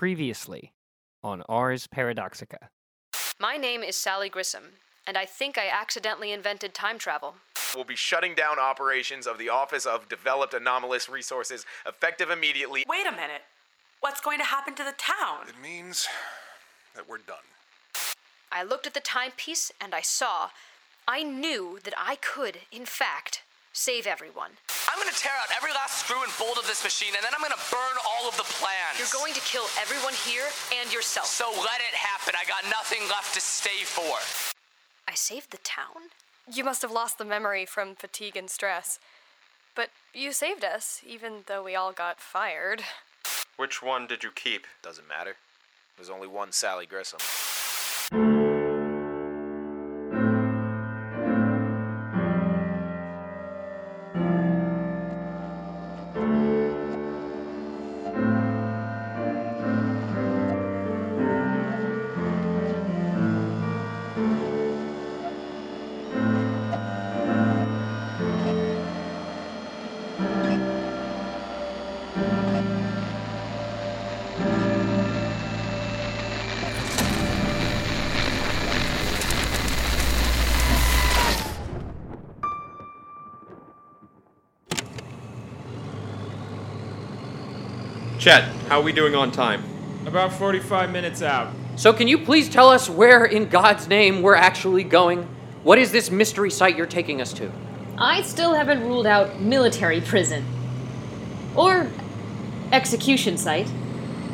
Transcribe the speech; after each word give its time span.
Previously 0.00 0.72
on 1.22 1.42
Ars 1.46 1.86
Paradoxica. 1.86 2.70
My 3.38 3.58
name 3.58 3.82
is 3.82 3.96
Sally 3.96 4.30
Grissom, 4.30 4.78
and 5.06 5.18
I 5.18 5.26
think 5.26 5.58
I 5.58 5.68
accidentally 5.68 6.32
invented 6.32 6.72
time 6.72 6.98
travel. 6.98 7.34
We'll 7.74 7.84
be 7.84 7.96
shutting 7.96 8.34
down 8.34 8.58
operations 8.58 9.26
of 9.26 9.36
the 9.36 9.50
Office 9.50 9.84
of 9.84 10.08
Developed 10.08 10.54
Anomalous 10.54 11.10
Resources 11.10 11.66
effective 11.86 12.30
immediately. 12.30 12.82
Wait 12.88 13.06
a 13.06 13.10
minute. 13.10 13.42
What's 14.00 14.22
going 14.22 14.38
to 14.38 14.44
happen 14.46 14.74
to 14.76 14.84
the 14.84 14.94
town? 14.96 15.46
It 15.46 15.62
means 15.62 16.08
that 16.94 17.06
we're 17.06 17.18
done. 17.18 17.36
I 18.50 18.62
looked 18.62 18.86
at 18.86 18.94
the 18.94 19.00
timepiece 19.00 19.70
and 19.82 19.94
I 19.94 20.00
saw, 20.00 20.48
I 21.06 21.22
knew 21.22 21.78
that 21.84 21.92
I 21.98 22.16
could, 22.16 22.60
in 22.72 22.86
fact, 22.86 23.42
save 23.72 24.06
everyone. 24.06 24.50
I'm 24.90 24.98
gonna 24.98 25.16
tear 25.16 25.32
out 25.42 25.54
every 25.56 25.72
last 25.72 26.04
screw 26.04 26.22
and 26.22 26.32
bolt 26.38 26.58
of 26.58 26.66
this 26.66 26.82
machine, 26.82 27.14
and 27.14 27.22
then 27.24 27.32
I'm 27.34 27.42
gonna 27.42 27.60
burn 27.70 27.96
all 28.02 28.28
of 28.28 28.36
the 28.36 28.48
plans. 28.58 28.98
You're 28.98 29.12
going 29.12 29.34
to 29.34 29.40
kill 29.42 29.64
everyone 29.80 30.14
here 30.26 30.46
and 30.80 30.92
yourself. 30.92 31.26
So 31.26 31.50
let 31.50 31.80
it 31.80 31.94
happen. 31.94 32.34
I 32.34 32.44
got 32.46 32.64
nothing 32.70 33.06
left 33.08 33.34
to 33.34 33.40
stay 33.40 33.84
for. 33.84 34.18
I 35.08 35.14
saved 35.14 35.50
the 35.50 35.58
town? 35.58 36.10
You 36.52 36.64
must 36.64 36.82
have 36.82 36.90
lost 36.90 37.18
the 37.18 37.24
memory 37.24 37.64
from 37.64 37.94
fatigue 37.94 38.36
and 38.36 38.50
stress. 38.50 38.98
But 39.74 39.90
you 40.12 40.32
saved 40.32 40.64
us, 40.64 41.00
even 41.06 41.44
though 41.46 41.62
we 41.62 41.74
all 41.74 41.92
got 41.92 42.20
fired. 42.20 42.82
Which 43.56 43.82
one 43.82 44.06
did 44.06 44.24
you 44.24 44.30
keep? 44.34 44.66
Doesn't 44.82 45.08
matter. 45.08 45.36
There's 45.96 46.10
only 46.10 46.26
one 46.26 46.52
Sally 46.52 46.86
Grissom. 46.86 47.20
Chet, 88.20 88.44
how 88.68 88.80
are 88.80 88.82
we 88.82 88.92
doing 88.92 89.14
on 89.14 89.32
time? 89.32 89.64
About 90.04 90.30
45 90.34 90.92
minutes 90.92 91.22
out. 91.22 91.54
So, 91.76 91.90
can 91.94 92.06
you 92.06 92.18
please 92.18 92.50
tell 92.50 92.68
us 92.68 92.86
where 92.86 93.24
in 93.24 93.48
God's 93.48 93.88
name 93.88 94.20
we're 94.20 94.34
actually 94.34 94.84
going? 94.84 95.26
What 95.62 95.78
is 95.78 95.90
this 95.90 96.10
mystery 96.10 96.50
site 96.50 96.76
you're 96.76 96.84
taking 96.84 97.22
us 97.22 97.32
to? 97.32 97.50
I 97.96 98.20
still 98.20 98.52
haven't 98.52 98.82
ruled 98.82 99.06
out 99.06 99.40
military 99.40 100.02
prison. 100.02 100.44
Or 101.56 101.90
execution 102.72 103.38
site. 103.38 103.72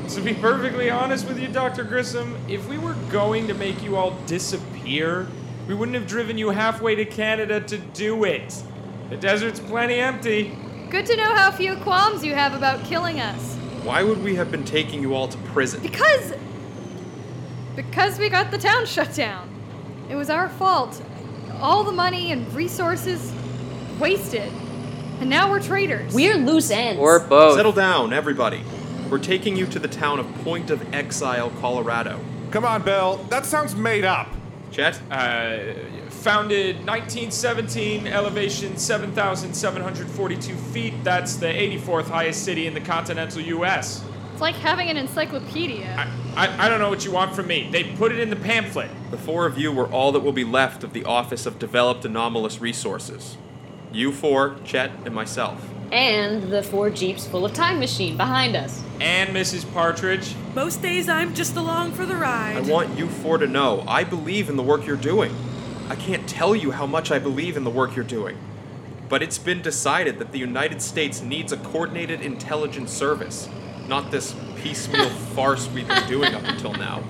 To 0.09 0.21
be 0.21 0.35
perfectly 0.35 0.91
honest 0.91 1.29
with 1.29 1.39
you, 1.39 1.47
Dr. 1.47 1.85
Grissom, 1.85 2.37
if 2.49 2.69
we 2.69 2.79
were 2.79 2.95
going 3.09 3.47
to 3.47 3.55
make 3.55 3.85
you 3.85 3.95
all 3.95 4.19
disappear, 4.27 5.29
we 5.69 5.75
wouldn't 5.75 5.95
have 5.95 6.09
driven 6.09 6.37
you 6.37 6.51
halfway 6.51 6.97
to 6.97 7.05
Canada 7.05 7.61
to 7.61 7.79
do 7.79 8.25
it. 8.25 8.65
The 9.11 9.17
desert's 9.17 9.61
plenty 9.61 10.01
empty. 10.01 10.59
Good 10.91 11.07
to 11.07 11.17
know 11.17 11.37
how 11.37 11.53
few 11.53 11.77
qualms 11.77 12.25
you 12.25 12.35
have 12.35 12.53
about 12.53 12.85
killing 12.85 13.21
us. 13.21 13.56
Why 13.87 14.03
would 14.03 14.21
we 14.25 14.35
have 14.35 14.51
been 14.51 14.65
taking 14.65 15.01
you 15.01 15.15
all 15.15 15.29
to 15.29 15.39
prison? 15.39 15.81
Because. 15.81 16.35
Because 17.77 18.19
we 18.19 18.29
got 18.29 18.51
the 18.51 18.59
town 18.59 18.85
shut 18.85 19.15
down. 19.15 19.49
It 20.11 20.17
was 20.17 20.29
our 20.29 20.49
fault. 20.49 21.01
All 21.61 21.85
the 21.85 21.93
money 21.93 22.33
and 22.33 22.53
resources 22.53 23.33
wasted. 24.01 24.53
And 25.21 25.31
now 25.31 25.49
we're 25.49 25.63
traitors. 25.63 26.13
We're 26.13 26.35
loose 26.35 26.73
ends. 26.73 27.01
Or 27.01 27.21
both? 27.21 27.55
Settle 27.55 27.71
down, 27.71 28.13
everybody. 28.13 28.65
We're 29.09 29.19
taking 29.19 29.57
you 29.57 29.67
to 29.67 29.79
the 29.79 29.87
town 29.87 30.19
of 30.19 30.27
Point 30.43 30.71
of 30.71 30.93
Exile, 30.93 31.51
Colorado. 31.61 32.19
Come 32.51 32.65
on, 32.65 32.83
Bill. 32.83 33.19
That 33.29 33.47
sounds 33.47 33.77
made 33.77 34.05
up. 34.05 34.27
Chet? 34.73 35.01
Uh, 35.13 35.59
founded 36.27 36.75
1917, 36.79 38.09
elevation 38.09 38.77
7,742 38.77 40.57
feet. 40.57 41.05
That's 41.05 41.37
the 41.37 41.47
84th 41.47 42.07
highest 42.07 42.45
city 42.45 42.67
in 42.67 42.75
the 42.75 42.81
continental 42.81 43.41
U.S. 43.43 44.05
It's 44.33 44.41
like 44.41 44.57
having 44.57 44.89
an 44.89 44.97
encyclopedia. 44.97 45.95
I, 46.37 46.49
I, 46.49 46.67
I 46.67 46.69
don't 46.69 46.81
know 46.81 46.89
what 46.89 47.05
you 47.05 47.13
want 47.13 47.37
from 47.37 47.47
me. 47.47 47.69
They 47.71 47.85
put 47.85 48.11
it 48.11 48.19
in 48.19 48.29
the 48.29 48.35
pamphlet. 48.35 48.91
The 49.13 49.17
four 49.17 49.47
of 49.47 49.57
you 49.57 49.71
were 49.71 49.87
all 49.87 50.11
that 50.11 50.21
will 50.25 50.33
be 50.33 50.43
left 50.43 50.83
of 50.83 50.93
the 50.93 51.05
Office 51.05 51.47
of 51.47 51.61
Developed 51.61 52.05
Anomalous 52.05 52.61
Resources. 52.61 53.37
You 53.93 54.11
four, 54.11 54.57
Chet, 54.65 54.91
and 55.05 55.15
myself. 55.15 55.65
And 55.93 56.51
the 56.51 56.65
four 56.65 56.91
jeeps 56.91 57.25
full 57.25 57.45
of 57.45 57.55
time 57.55 57.79
machine 57.79 58.17
behind 58.17 58.57
us. 58.57 58.83
And 59.01 59.31
Mrs. 59.31 59.73
Partridge. 59.73 60.35
Most 60.57 60.83
days 60.83 61.09
I'm 61.09 61.35
just 61.35 61.55
along 61.55 61.93
for 61.93 62.05
the 62.05 62.17
ride. 62.17 62.57
I 62.57 62.61
want 62.63 62.99
you 62.99 63.07
four 63.07 63.39
to 63.39 63.47
know 63.47 63.85
I 63.87 64.03
believe 64.03 64.49
in 64.49 64.57
the 64.57 64.65
work 64.65 64.85
you're 64.85 64.97
doing. 64.97 65.33
I 65.89 65.95
can't 65.95 66.29
tell 66.29 66.57
you 66.57 66.73
how 66.73 66.87
much 66.87 67.13
I 67.13 67.19
believe 67.19 67.57
in 67.57 67.65
the 67.65 67.71
work 67.71 67.95
you're 67.95 68.05
doing. 68.05 68.37
But 69.09 69.23
it's 69.23 69.39
been 69.39 69.63
decided 69.63 70.19
that 70.19 70.33
the 70.33 70.39
United 70.39 70.83
States 70.83 71.23
needs 71.23 71.53
a 71.53 71.57
coordinated 71.57 72.23
intelligence 72.23 72.93
service, 72.93 73.49
not 73.87 74.11
this 74.11 74.35
piecemeal 74.57 75.09
farce 75.35 75.69
we've 75.69 75.87
been 75.87 76.09
doing 76.09 76.35
up 76.35 76.43
until 76.45 76.73
now. 76.73 77.01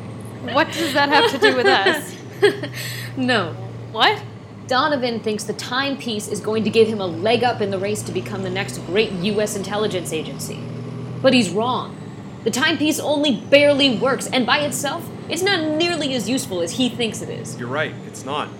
What 0.53 0.71
does 0.73 0.93
that 0.93 1.09
have 1.09 1.31
to 1.31 1.39
do 1.39 1.57
with 1.57 1.67
us? 1.67 2.15
No. 3.17 3.55
What? 3.93 4.23
Donovan 4.67 5.21
thinks 5.21 5.45
the 5.45 5.55
timepiece 5.55 6.29
is 6.29 6.39
going 6.39 6.65
to 6.65 6.71
give 6.71 6.87
him 6.87 7.01
a 7.01 7.07
leg 7.07 7.43
up 7.43 7.63
in 7.63 7.71
the 7.71 7.79
race 7.79 8.03
to 8.03 8.13
become 8.13 8.43
the 8.43 8.51
next 8.51 8.77
great 8.87 9.11
U.S. 9.13 9.57
intelligence 9.57 10.13
agency. 10.13 10.61
But 11.23 11.33
he's 11.33 11.49
wrong. 11.49 11.97
The 12.45 12.51
timepiece 12.51 13.01
only 13.01 13.37
barely 13.37 13.99
works, 13.99 14.27
and 14.27 14.45
by 14.45 14.59
itself, 14.59 15.09
it's 15.31 15.43
not 15.43 15.77
nearly 15.79 16.15
as 16.15 16.29
useful 16.29 16.61
as 16.61 16.73
he 16.73 16.91
thinks 16.91 17.23
it 17.23 17.31
is. 17.31 17.59
You're 17.59 17.69
right, 17.69 17.95
it's 18.07 18.25
not. 18.25 18.51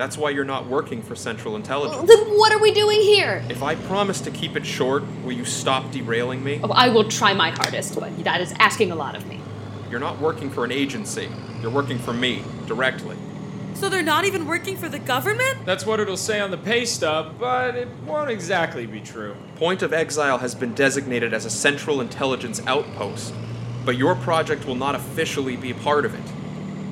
That's 0.00 0.16
why 0.16 0.30
you're 0.30 0.46
not 0.46 0.66
working 0.66 1.02
for 1.02 1.14
Central 1.14 1.56
Intelligence. 1.56 2.08
Then 2.08 2.38
what 2.38 2.52
are 2.52 2.58
we 2.58 2.72
doing 2.72 3.02
here? 3.02 3.44
If 3.50 3.62
I 3.62 3.74
promise 3.74 4.22
to 4.22 4.30
keep 4.30 4.56
it 4.56 4.64
short, 4.64 5.02
will 5.22 5.32
you 5.32 5.44
stop 5.44 5.92
derailing 5.92 6.42
me? 6.42 6.58
Oh, 6.64 6.70
I 6.70 6.88
will 6.88 7.06
try 7.06 7.34
my 7.34 7.50
hardest, 7.50 7.96
but 8.00 8.24
that 8.24 8.40
is 8.40 8.54
asking 8.58 8.92
a 8.92 8.94
lot 8.94 9.14
of 9.14 9.26
me. 9.26 9.42
You're 9.90 10.00
not 10.00 10.18
working 10.18 10.48
for 10.48 10.64
an 10.64 10.72
agency. 10.72 11.28
You're 11.60 11.70
working 11.70 11.98
for 11.98 12.14
me, 12.14 12.42
directly. 12.66 13.14
So 13.74 13.90
they're 13.90 14.02
not 14.02 14.24
even 14.24 14.46
working 14.46 14.78
for 14.78 14.88
the 14.88 14.98
government? 14.98 15.66
That's 15.66 15.84
what 15.84 16.00
it'll 16.00 16.16
say 16.16 16.40
on 16.40 16.50
the 16.50 16.56
pay 16.56 16.86
stub, 16.86 17.38
but 17.38 17.74
it 17.74 17.88
won't 18.06 18.30
exactly 18.30 18.86
be 18.86 19.00
true. 19.00 19.36
Point 19.56 19.82
of 19.82 19.92
Exile 19.92 20.38
has 20.38 20.54
been 20.54 20.72
designated 20.72 21.34
as 21.34 21.44
a 21.44 21.50
Central 21.50 22.00
Intelligence 22.00 22.62
outpost, 22.66 23.34
but 23.84 23.98
your 23.98 24.14
project 24.14 24.64
will 24.64 24.76
not 24.76 24.94
officially 24.94 25.56
be 25.56 25.74
part 25.74 26.06
of 26.06 26.14
it. 26.14 26.32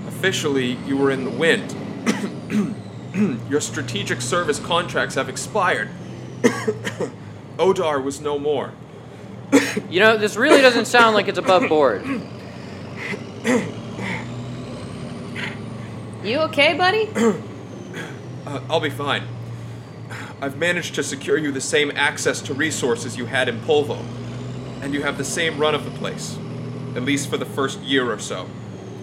Officially, 0.08 0.72
you 0.86 0.98
were 0.98 1.10
in 1.10 1.24
the 1.24 1.30
wind. 1.30 1.74
your 3.48 3.60
strategic 3.60 4.20
service 4.20 4.58
contracts 4.58 5.14
have 5.14 5.28
expired. 5.28 5.88
Odar 7.58 8.02
was 8.02 8.20
no 8.20 8.38
more. 8.38 8.72
You 9.88 10.00
know, 10.00 10.18
this 10.18 10.36
really 10.36 10.60
doesn't 10.60 10.84
sound 10.84 11.14
like 11.14 11.28
it's 11.28 11.38
above 11.38 11.66
board. 11.66 12.04
You 16.22 16.38
okay, 16.40 16.74
buddy? 16.74 17.08
Uh, 18.46 18.62
I'll 18.70 18.80
be 18.80 18.88
fine. 18.88 19.24
I've 20.40 20.56
managed 20.56 20.94
to 20.94 21.02
secure 21.02 21.36
you 21.36 21.52
the 21.52 21.60
same 21.60 21.90
access 21.94 22.40
to 22.42 22.54
resources 22.54 23.18
you 23.18 23.26
had 23.26 23.46
in 23.46 23.60
Polvo, 23.60 24.02
and 24.80 24.94
you 24.94 25.02
have 25.02 25.18
the 25.18 25.24
same 25.24 25.58
run 25.58 25.74
of 25.74 25.84
the 25.84 25.90
place, 25.98 26.38
at 26.96 27.02
least 27.02 27.28
for 27.28 27.36
the 27.36 27.44
first 27.44 27.78
year 27.80 28.10
or 28.10 28.18
so. 28.18 28.48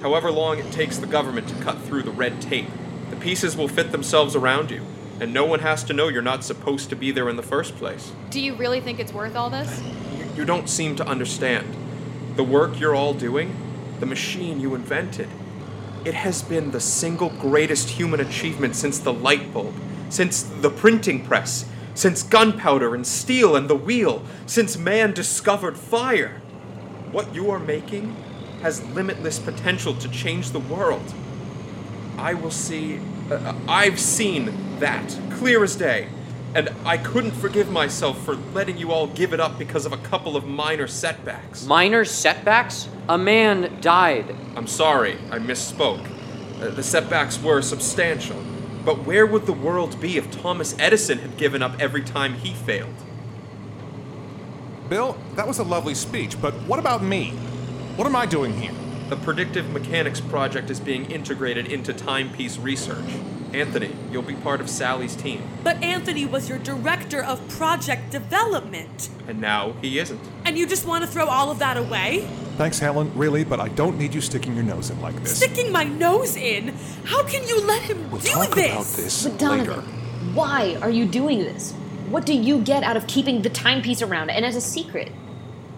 However 0.02 0.32
long 0.32 0.58
it 0.58 0.72
takes 0.72 0.98
the 0.98 1.06
government 1.06 1.48
to 1.50 1.56
cut 1.64 1.80
through 1.84 2.02
the 2.02 2.12
red 2.12 2.42
tape, 2.42 2.70
the 3.10 3.16
pieces 3.16 3.56
will 3.56 3.68
fit 3.68 3.92
themselves 3.92 4.36
around 4.36 4.72
you, 4.72 4.82
and 5.20 5.34
no 5.34 5.46
one 5.46 5.60
has 5.60 5.84
to 5.86 5.94
know 5.94 6.08
you're 6.08 6.22
not 6.22 6.44
supposed 6.44 6.90
to 6.90 6.96
be 6.96 7.12
there 7.12 7.30
in 7.30 7.36
the 7.36 7.44
first 7.44 7.76
place. 7.78 8.12
Do 8.30 8.40
you 8.40 8.56
really 8.56 8.82
think 8.82 9.00
it's 9.00 9.14
worth 9.14 9.36
all 9.36 9.50
this? 9.50 9.82
You, 10.18 10.26
you 10.38 10.46
don't 10.46 10.70
seem 10.70 10.96
to 10.98 11.08
understand. 11.08 11.76
The 12.36 12.44
work 12.44 12.80
you're 12.80 12.96
all 12.96 13.14
doing, 13.14 13.56
the 14.00 14.06
machine 14.06 14.60
you 14.60 14.76
invented, 14.76 15.30
it 16.04 16.14
has 16.14 16.42
been 16.42 16.72
the 16.72 16.80
single 16.80 17.30
greatest 17.30 17.90
human 17.90 18.20
achievement 18.20 18.76
since 18.76 19.00
the 19.00 19.14
light 19.14 19.54
bulb, 19.54 19.74
since 20.10 20.44
the 20.44 20.70
printing 20.70 21.26
press, 21.26 21.66
since 21.96 22.22
gunpowder 22.22 22.94
and 22.94 23.08
steel 23.08 23.56
and 23.56 23.70
the 23.70 23.76
wheel, 23.76 24.24
since 24.46 24.78
man 24.78 25.14
discovered 25.14 25.78
fire. 25.78 26.42
What 27.12 27.34
you 27.34 27.50
are 27.50 27.60
making 27.60 28.16
has 28.62 28.84
limitless 28.90 29.40
potential 29.40 29.94
to 29.96 30.10
change 30.10 30.52
the 30.52 30.60
world. 30.60 31.14
I 32.26 32.34
will 32.34 32.50
see. 32.50 33.00
Uh, 33.30 33.54
I've 33.68 34.00
seen 34.00 34.80
that, 34.80 35.16
clear 35.34 35.64
as 35.64 35.76
day. 35.76 36.08
And 36.56 36.72
I 36.84 36.98
couldn't 36.98 37.34
forgive 37.34 37.70
myself 37.70 38.26
for 38.26 38.36
letting 38.36 38.80
you 38.80 38.92
all 38.92 39.06
give 39.06 39.32
it 39.32 39.40
up 39.40 39.60
because 39.60 39.86
of 39.86 39.94
a 39.94 39.98
couple 39.98 40.36
of 40.36 40.44
minor 40.48 40.88
setbacks. 40.88 41.68
Minor 41.68 42.04
setbacks? 42.04 42.90
A 43.08 43.16
man 43.16 43.78
died. 43.80 44.36
I'm 44.56 44.66
sorry, 44.66 45.20
I 45.30 45.38
misspoke. 45.38 46.04
Uh, 46.60 46.72
the 46.72 46.82
setbacks 46.82 47.40
were 47.40 47.62
substantial. 47.62 48.42
But 48.84 49.06
where 49.06 49.28
would 49.28 49.46
the 49.46 49.54
world 49.54 50.02
be 50.02 50.18
if 50.18 50.32
Thomas 50.32 50.76
Edison 50.80 51.20
had 51.20 51.38
given 51.38 51.62
up 51.62 51.80
every 51.80 52.02
time 52.02 52.34
he 52.34 52.56
failed? 52.56 52.96
Bill, 54.90 55.16
that 55.36 55.48
was 55.48 55.60
a 55.60 55.64
lovely 55.64 55.94
speech, 55.94 56.42
but 56.42 56.56
what 56.64 56.80
about 56.80 57.04
me? 57.04 57.30
What 57.98 58.08
am 58.08 58.16
I 58.16 58.26
doing 58.26 58.60
here? 58.60 58.74
The 59.10 59.16
predictive 59.18 59.70
mechanics 59.70 60.20
project 60.20 60.70
is 60.72 60.80
being 60.80 61.12
integrated 61.12 61.68
into 61.68 61.94
timepiece 61.94 62.58
research. 62.58 63.06
Anthony, 63.54 63.96
you'll 64.12 64.24
be 64.24 64.34
part 64.36 64.60
of 64.60 64.70
Sally's 64.70 65.16
team. 65.16 65.44
But 65.64 65.82
Anthony 65.84 66.26
was 66.26 66.50
your 66.50 66.58
director 66.58 67.24
of 67.24 67.48
project 67.48 68.10
development. 68.10 69.10
And 69.28 69.40
now 69.40 69.74
he 69.82 70.00
isn't. 70.00 70.20
And 70.44 70.58
you 70.58 70.66
just 70.66 70.88
want 70.88 71.04
to 71.04 71.10
throw 71.10 71.28
all 71.28 71.52
of 71.52 71.60
that 71.60 71.78
away? 71.78 72.28
Thanks, 72.58 72.80
Helen, 72.80 73.12
really, 73.16 73.44
but 73.44 73.60
I 73.60 73.68
don't 73.70 73.98
need 74.00 74.14
you 74.14 74.22
sticking 74.22 74.56
your 74.56 74.64
nose 74.64 74.90
in 74.90 75.00
like 75.02 75.16
this. 75.22 75.38
Sticking 75.38 75.72
my 75.72 75.84
nose 75.84 76.36
in? 76.36 76.70
How 77.06 77.24
can 77.28 77.48
you 77.48 77.62
let 77.62 77.84
him 77.84 78.10
We'll 78.10 78.22
do 78.22 78.30
talk 78.30 78.56
this? 78.56 78.72
about 78.72 78.86
this 79.04 79.28
But 79.28 79.38
Donovan, 79.38 79.68
later. 79.68 79.82
why 80.34 80.78
are 80.82 80.90
you 80.90 81.06
doing 81.06 81.40
this? 81.40 81.74
What 82.10 82.26
do 82.26 82.34
you 82.34 82.60
get 82.62 82.84
out 82.84 82.98
of 82.98 83.06
keeping 83.08 83.42
the 83.44 83.50
timepiece 83.50 84.02
around 84.02 84.32
and 84.32 84.44
as 84.44 84.56
a 84.56 84.62
secret? 84.62 85.12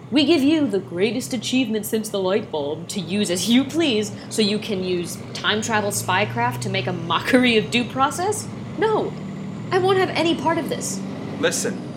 We 0.09 0.23
give 0.23 0.41
you 0.41 0.67
the 0.67 0.79
greatest 0.79 1.33
achievement 1.33 1.85
since 1.85 2.07
the 2.07 2.19
light 2.19 2.49
bulb 2.49 2.87
to 2.89 3.01
use 3.01 3.29
as 3.29 3.49
you 3.49 3.65
please 3.65 4.13
so 4.29 4.41
you 4.41 4.57
can 4.57 4.81
use 4.81 5.17
time 5.33 5.61
travel 5.61 5.91
spycraft 5.91 6.61
to 6.61 6.69
make 6.69 6.87
a 6.87 6.93
mockery 6.93 7.57
of 7.57 7.69
due 7.69 7.83
process? 7.83 8.47
No. 8.77 9.11
I 9.69 9.79
won't 9.79 9.97
have 9.97 10.09
any 10.11 10.33
part 10.33 10.57
of 10.57 10.69
this. 10.69 11.01
Listen, 11.41 11.93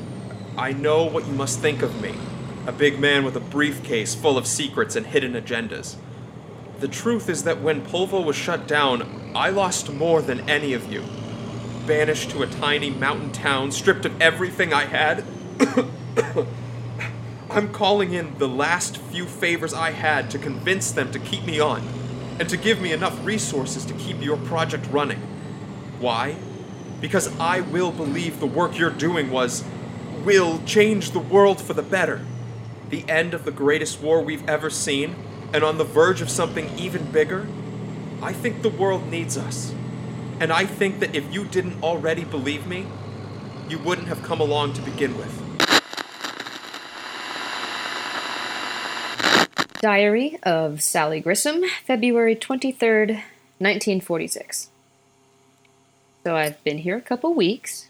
I 0.58 0.72
know 0.72 1.04
what 1.04 1.24
you 1.28 1.32
must 1.32 1.60
think 1.60 1.82
of 1.82 2.00
me 2.02 2.14
a 2.66 2.72
big 2.72 3.00
man 3.00 3.24
with 3.24 3.36
a 3.36 3.40
briefcase 3.40 4.14
full 4.14 4.36
of 4.36 4.46
secrets 4.46 4.94
and 4.94 5.06
hidden 5.06 5.32
agendas. 5.32 5.96
The 6.80 6.88
truth 6.88 7.28
is 7.28 7.44
that 7.44 7.62
when 7.62 7.80
Polvo 7.80 8.22
was 8.22 8.36
shut 8.36 8.68
down, 8.68 9.32
I 9.34 9.48
lost 9.48 9.90
more 9.90 10.20
than 10.20 10.48
any 10.48 10.74
of 10.74 10.92
you. 10.92 11.02
Banished 11.86 12.30
to 12.30 12.42
a 12.42 12.46
tiny 12.46 12.90
mountain 12.90 13.32
town, 13.32 13.72
stripped 13.72 14.04
of 14.04 14.20
everything 14.20 14.74
I 14.74 14.84
had. 14.84 15.24
I'm 17.52 17.72
calling 17.72 18.12
in 18.12 18.38
the 18.38 18.46
last 18.46 18.96
few 18.96 19.26
favors 19.26 19.74
I 19.74 19.90
had 19.90 20.30
to 20.30 20.38
convince 20.38 20.92
them 20.92 21.10
to 21.10 21.18
keep 21.18 21.44
me 21.44 21.58
on, 21.58 21.82
and 22.38 22.48
to 22.48 22.56
give 22.56 22.80
me 22.80 22.92
enough 22.92 23.26
resources 23.26 23.84
to 23.86 23.94
keep 23.94 24.22
your 24.22 24.36
project 24.36 24.86
running. 24.92 25.18
Why? 25.98 26.36
Because 27.00 27.36
I 27.40 27.62
will 27.62 27.90
believe 27.90 28.38
the 28.38 28.46
work 28.46 28.78
you're 28.78 28.88
doing 28.88 29.32
was. 29.32 29.64
will 30.24 30.62
change 30.64 31.10
the 31.10 31.18
world 31.18 31.60
for 31.60 31.74
the 31.74 31.82
better. 31.82 32.24
The 32.90 33.04
end 33.08 33.34
of 33.34 33.44
the 33.44 33.50
greatest 33.50 34.00
war 34.00 34.22
we've 34.22 34.48
ever 34.48 34.70
seen, 34.70 35.16
and 35.52 35.64
on 35.64 35.76
the 35.76 35.82
verge 35.84 36.20
of 36.20 36.30
something 36.30 36.70
even 36.78 37.10
bigger. 37.10 37.48
I 38.22 38.32
think 38.32 38.62
the 38.62 38.68
world 38.68 39.08
needs 39.08 39.36
us. 39.36 39.74
And 40.38 40.52
I 40.52 40.66
think 40.66 41.00
that 41.00 41.16
if 41.16 41.34
you 41.34 41.46
didn't 41.46 41.82
already 41.82 42.24
believe 42.24 42.68
me, 42.68 42.86
you 43.68 43.78
wouldn't 43.80 44.06
have 44.06 44.22
come 44.22 44.40
along 44.40 44.74
to 44.74 44.82
begin 44.82 45.18
with. 45.18 45.49
Diary 49.80 50.38
of 50.42 50.82
Sally 50.82 51.20
Grissom, 51.20 51.62
February 51.86 52.36
23rd, 52.36 53.22
1946. 53.56 54.68
So 56.22 56.36
I've 56.36 56.62
been 56.64 56.78
here 56.78 56.98
a 56.98 57.00
couple 57.00 57.32
weeks. 57.32 57.88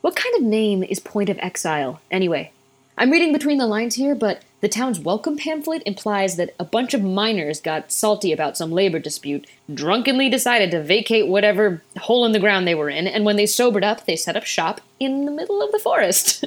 What 0.00 0.14
kind 0.14 0.36
of 0.36 0.42
name 0.42 0.84
is 0.84 1.00
Point 1.00 1.28
of 1.28 1.38
Exile, 1.40 2.00
anyway? 2.12 2.52
I'm 2.96 3.10
reading 3.10 3.32
between 3.32 3.58
the 3.58 3.66
lines 3.66 3.96
here, 3.96 4.14
but 4.14 4.42
the 4.60 4.68
town's 4.68 5.00
welcome 5.00 5.36
pamphlet 5.36 5.82
implies 5.84 6.36
that 6.36 6.54
a 6.60 6.64
bunch 6.64 6.94
of 6.94 7.02
miners 7.02 7.60
got 7.60 7.90
salty 7.90 8.32
about 8.32 8.56
some 8.56 8.70
labor 8.70 9.00
dispute, 9.00 9.48
drunkenly 9.72 10.28
decided 10.30 10.70
to 10.70 10.82
vacate 10.82 11.26
whatever 11.26 11.82
hole 11.98 12.24
in 12.24 12.30
the 12.30 12.38
ground 12.38 12.68
they 12.68 12.74
were 12.76 12.88
in, 12.88 13.08
and 13.08 13.24
when 13.24 13.34
they 13.34 13.46
sobered 13.46 13.82
up, 13.82 14.06
they 14.06 14.14
set 14.14 14.36
up 14.36 14.44
shop 14.44 14.80
in 15.00 15.24
the 15.24 15.32
middle 15.32 15.60
of 15.60 15.72
the 15.72 15.80
forest. 15.80 16.44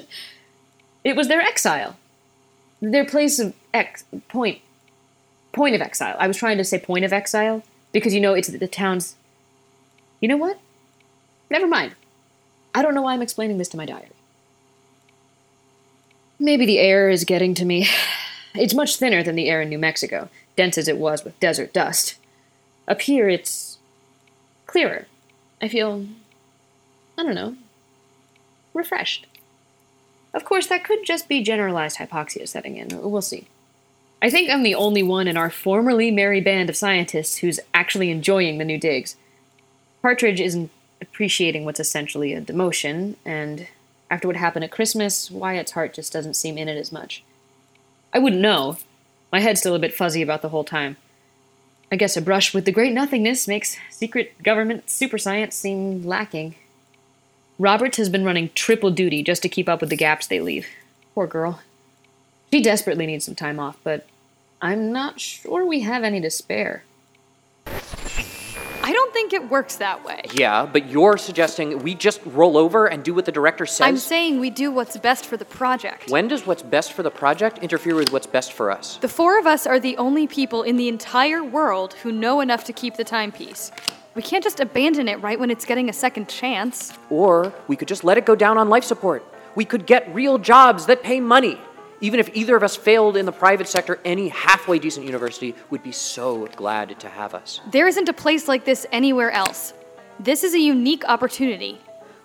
it 1.04 1.18
was 1.18 1.28
their 1.28 1.42
exile 1.42 1.98
their 2.82 3.06
place 3.06 3.40
of 3.40 3.54
ex 3.74 4.04
point 4.28 4.62
point 5.54 5.76
of 5.76 5.82
exile. 5.82 6.16
I 6.20 6.28
was 6.28 6.38
trying 6.38 6.58
to 6.58 6.64
say 6.64 6.80
point 6.80 7.06
of 7.06 7.14
exile 7.14 7.64
because 7.92 8.14
you 8.14 8.22
know 8.22 8.34
it's 8.34 8.48
the 8.50 8.68
town's. 8.68 9.16
You 10.20 10.28
know 10.28 10.38
what? 10.38 10.60
Never 11.50 11.68
mind. 11.68 11.96
I 12.74 12.82
don't 12.82 12.96
know 12.96 13.02
why 13.02 13.14
I'm 13.14 13.22
explaining 13.22 13.58
this 13.58 13.68
to 13.70 13.78
my 13.78 13.86
diary. 13.86 14.12
Maybe 16.40 16.66
the 16.66 16.80
air 16.80 17.10
is 17.10 17.24
getting 17.24 17.54
to 17.56 17.66
me. 17.66 17.88
It's 18.54 18.74
much 18.74 18.98
thinner 18.98 19.24
than 19.24 19.36
the 19.36 19.48
air 19.48 19.62
in 19.62 19.70
New 19.70 19.78
Mexico, 19.80 20.28
dense 20.58 20.78
as 20.78 20.90
it 20.90 20.98
was 20.98 21.24
with 21.24 21.40
desert 21.40 21.72
dust. 21.72 22.18
Up 22.86 23.00
here, 23.00 23.30
it's 23.30 23.78
clearer. 24.68 25.08
I 25.62 25.70
feel. 25.70 26.06
I 27.18 27.24
don't 27.24 27.34
know. 27.34 27.56
refreshed. 28.74 29.26
Of 30.34 30.46
course, 30.46 30.68
that 30.68 30.84
could 30.84 31.00
just 31.04 31.28
be 31.28 31.44
generalized 31.44 31.98
hypoxia 31.98 32.48
setting 32.48 32.78
in. 32.78 32.90
We'll 33.02 33.22
see. 33.22 33.48
I 34.22 34.30
think 34.30 34.50
I'm 34.50 34.64
the 34.64 34.76
only 34.76 35.04
one 35.04 35.28
in 35.28 35.36
our 35.36 35.50
formerly 35.50 36.12
merry 36.12 36.42
band 36.42 36.70
of 36.70 36.78
scientists 36.78 37.38
who's 37.38 37.60
actually 37.74 38.12
enjoying 38.12 38.58
the 38.58 38.66
new 38.66 38.78
digs. 38.78 39.16
Partridge 40.02 40.40
isn't 40.40 40.70
appreciating 41.02 41.66
what's 41.66 41.80
essentially 41.80 42.34
a 42.34 42.42
demotion, 42.42 43.16
and 43.26 43.68
after 44.10 44.28
what 44.28 44.38
happened 44.38 44.64
at 44.64 44.72
Christmas, 44.72 45.32
Wyatt's 45.32 45.72
heart 45.72 45.94
just 45.94 46.14
doesn't 46.14 46.36
seem 46.36 46.58
in 46.58 46.70
it 46.70 46.78
as 46.78 46.92
much. 46.92 47.24
I 48.14 48.20
wouldn't 48.20 48.42
know. 48.42 48.78
My 49.32 49.40
head's 49.40 49.60
still 49.60 49.76
a 49.76 49.80
bit 49.80 49.94
fuzzy 49.94 50.22
about 50.22 50.42
the 50.42 50.50
whole 50.50 50.64
time. 50.64 50.98
I 51.92 51.96
guess 51.96 52.16
a 52.16 52.22
brush 52.22 52.54
with 52.54 52.66
the 52.66 52.72
great 52.72 52.94
nothingness 52.94 53.48
makes 53.48 53.76
secret 53.90 54.42
government 54.44 54.90
super 54.90 55.18
science 55.18 55.56
seem 55.56 56.06
lacking. 56.06 56.56
Roberts 57.62 57.98
has 57.98 58.10
been 58.10 58.26
running 58.26 58.50
triple 58.56 58.90
duty 58.90 59.22
just 59.22 59.44
to 59.44 59.50
keep 59.50 59.70
up 59.70 59.82
with 59.82 59.92
the 59.92 59.96
gaps 59.96 60.26
they 60.26 60.40
leave. 60.40 60.66
Poor 61.14 61.28
girl. 61.28 61.62
She 62.52 62.60
desperately 62.60 63.06
needs 63.06 63.24
some 63.24 63.36
time 63.36 63.60
off, 63.60 63.78
but 63.84 64.08
I'm 64.64 64.92
not 64.92 65.20
sure 65.20 65.64
we 65.64 65.82
have 65.82 66.04
any 66.04 66.20
to 66.22 66.32
spare. 66.32 66.84
I 67.68 68.92
don't 68.92 69.14
think 69.14 69.32
it 69.32 69.52
works 69.52 69.76
that 69.76 70.04
way. 70.04 70.24
Yeah, 70.34 70.66
but 70.66 70.90
you're 70.90 71.20
suggesting 71.20 71.84
we 71.84 71.94
just 71.94 72.20
roll 72.26 72.58
over 72.58 72.88
and 72.88 73.04
do 73.04 73.14
what 73.14 73.26
the 73.26 73.32
director 73.32 73.68
says? 73.68 73.82
I'm 73.82 73.98
saying 73.98 74.40
we 74.40 74.50
do 74.50 74.72
what's 74.72 74.98
best 74.98 75.28
for 75.28 75.38
the 75.38 75.46
project. 75.46 76.10
when 76.10 76.28
does 76.28 76.48
what's 76.48 76.64
best 76.64 76.94
for 76.94 77.04
the 77.04 77.12
project 77.12 77.60
interfere 77.60 77.94
with 77.94 78.12
what's 78.12 78.26
best 78.26 78.54
for 78.54 78.72
us? 78.72 78.98
The 78.98 79.08
four 79.08 79.38
of 79.38 79.46
us 79.46 79.68
are 79.68 79.80
the 79.80 79.96
only 79.98 80.26
people 80.26 80.64
in 80.64 80.78
the 80.78 80.88
entire 80.88 81.44
world 81.44 81.94
who 82.02 82.12
know 82.12 82.42
enough 82.42 82.64
to 82.64 82.74
keep 82.74 82.96
the 82.96 83.04
timepiece. 83.04 83.72
We 84.14 84.22
can't 84.22 84.44
just 84.44 84.60
abandon 84.60 85.08
it 85.08 85.22
right 85.22 85.40
when 85.40 85.50
it's 85.50 85.64
getting 85.64 85.88
a 85.88 85.94
second 85.94 86.28
chance. 86.28 86.94
Or 87.10 87.54
we 87.68 87.78
could 87.78 87.88
just 87.88 88.04
let 88.04 88.18
it 88.18 88.26
go 88.26 88.36
down 88.36 88.58
on 88.58 88.68
life 88.68 88.84
support. 88.84 89.24
We 89.56 89.64
could 89.64 89.86
get 89.86 90.14
real 90.14 90.38
jobs 90.38 90.86
that 90.88 91.02
pay 91.02 91.22
money. 91.22 91.58
Even 92.02 92.20
if 92.20 92.30
either 92.36 92.58
of 92.58 92.64
us 92.64 92.76
failed 92.76 93.16
in 93.16 93.26
the 93.26 93.32
private 93.32 93.70
sector, 93.70 94.00
any 94.04 94.28
halfway 94.28 94.80
decent 94.80 95.06
university 95.06 95.56
would 95.70 95.82
be 95.82 95.94
so 95.94 96.48
glad 96.58 97.00
to 97.00 97.08
have 97.08 97.34
us. 97.34 97.62
There 97.72 97.88
isn't 97.88 98.10
a 98.10 98.14
place 98.14 98.50
like 98.50 98.66
this 98.66 98.86
anywhere 98.92 99.32
else. 99.32 99.74
This 100.20 100.44
is 100.44 100.56
a 100.56 100.60
unique 100.60 101.06
opportunity. 101.08 101.80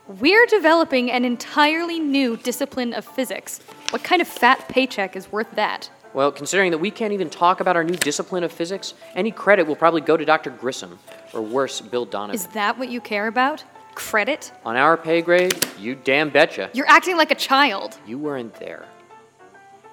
We're 0.08 0.46
developing 0.46 1.10
an 1.10 1.24
entirely 1.24 2.00
new 2.00 2.36
discipline 2.36 2.94
of 2.94 3.04
physics. 3.04 3.60
What 3.90 4.02
kind 4.02 4.20
of 4.20 4.26
fat 4.26 4.68
paycheck 4.68 5.14
is 5.14 5.30
worth 5.30 5.50
that? 5.52 5.90
Well, 6.16 6.32
considering 6.32 6.70
that 6.70 6.78
we 6.78 6.90
can't 6.90 7.12
even 7.12 7.28
talk 7.28 7.60
about 7.60 7.76
our 7.76 7.84
new 7.84 7.94
discipline 7.94 8.42
of 8.42 8.50
physics, 8.50 8.94
any 9.14 9.30
credit 9.30 9.66
will 9.66 9.76
probably 9.76 10.00
go 10.00 10.16
to 10.16 10.24
Dr. 10.24 10.48
Grissom, 10.48 10.98
or 11.34 11.42
worse, 11.42 11.82
Bill 11.82 12.06
Donovan. 12.06 12.34
Is 12.34 12.46
that 12.46 12.78
what 12.78 12.88
you 12.88 13.02
care 13.02 13.26
about? 13.26 13.62
Credit? 13.94 14.50
On 14.64 14.76
our 14.76 14.96
pay 14.96 15.20
grade, 15.20 15.54
you 15.78 15.94
damn 15.94 16.30
betcha. 16.30 16.70
You're 16.72 16.88
acting 16.88 17.18
like 17.18 17.32
a 17.32 17.34
child. 17.34 17.98
You 18.06 18.16
weren't 18.16 18.54
there. 18.54 18.86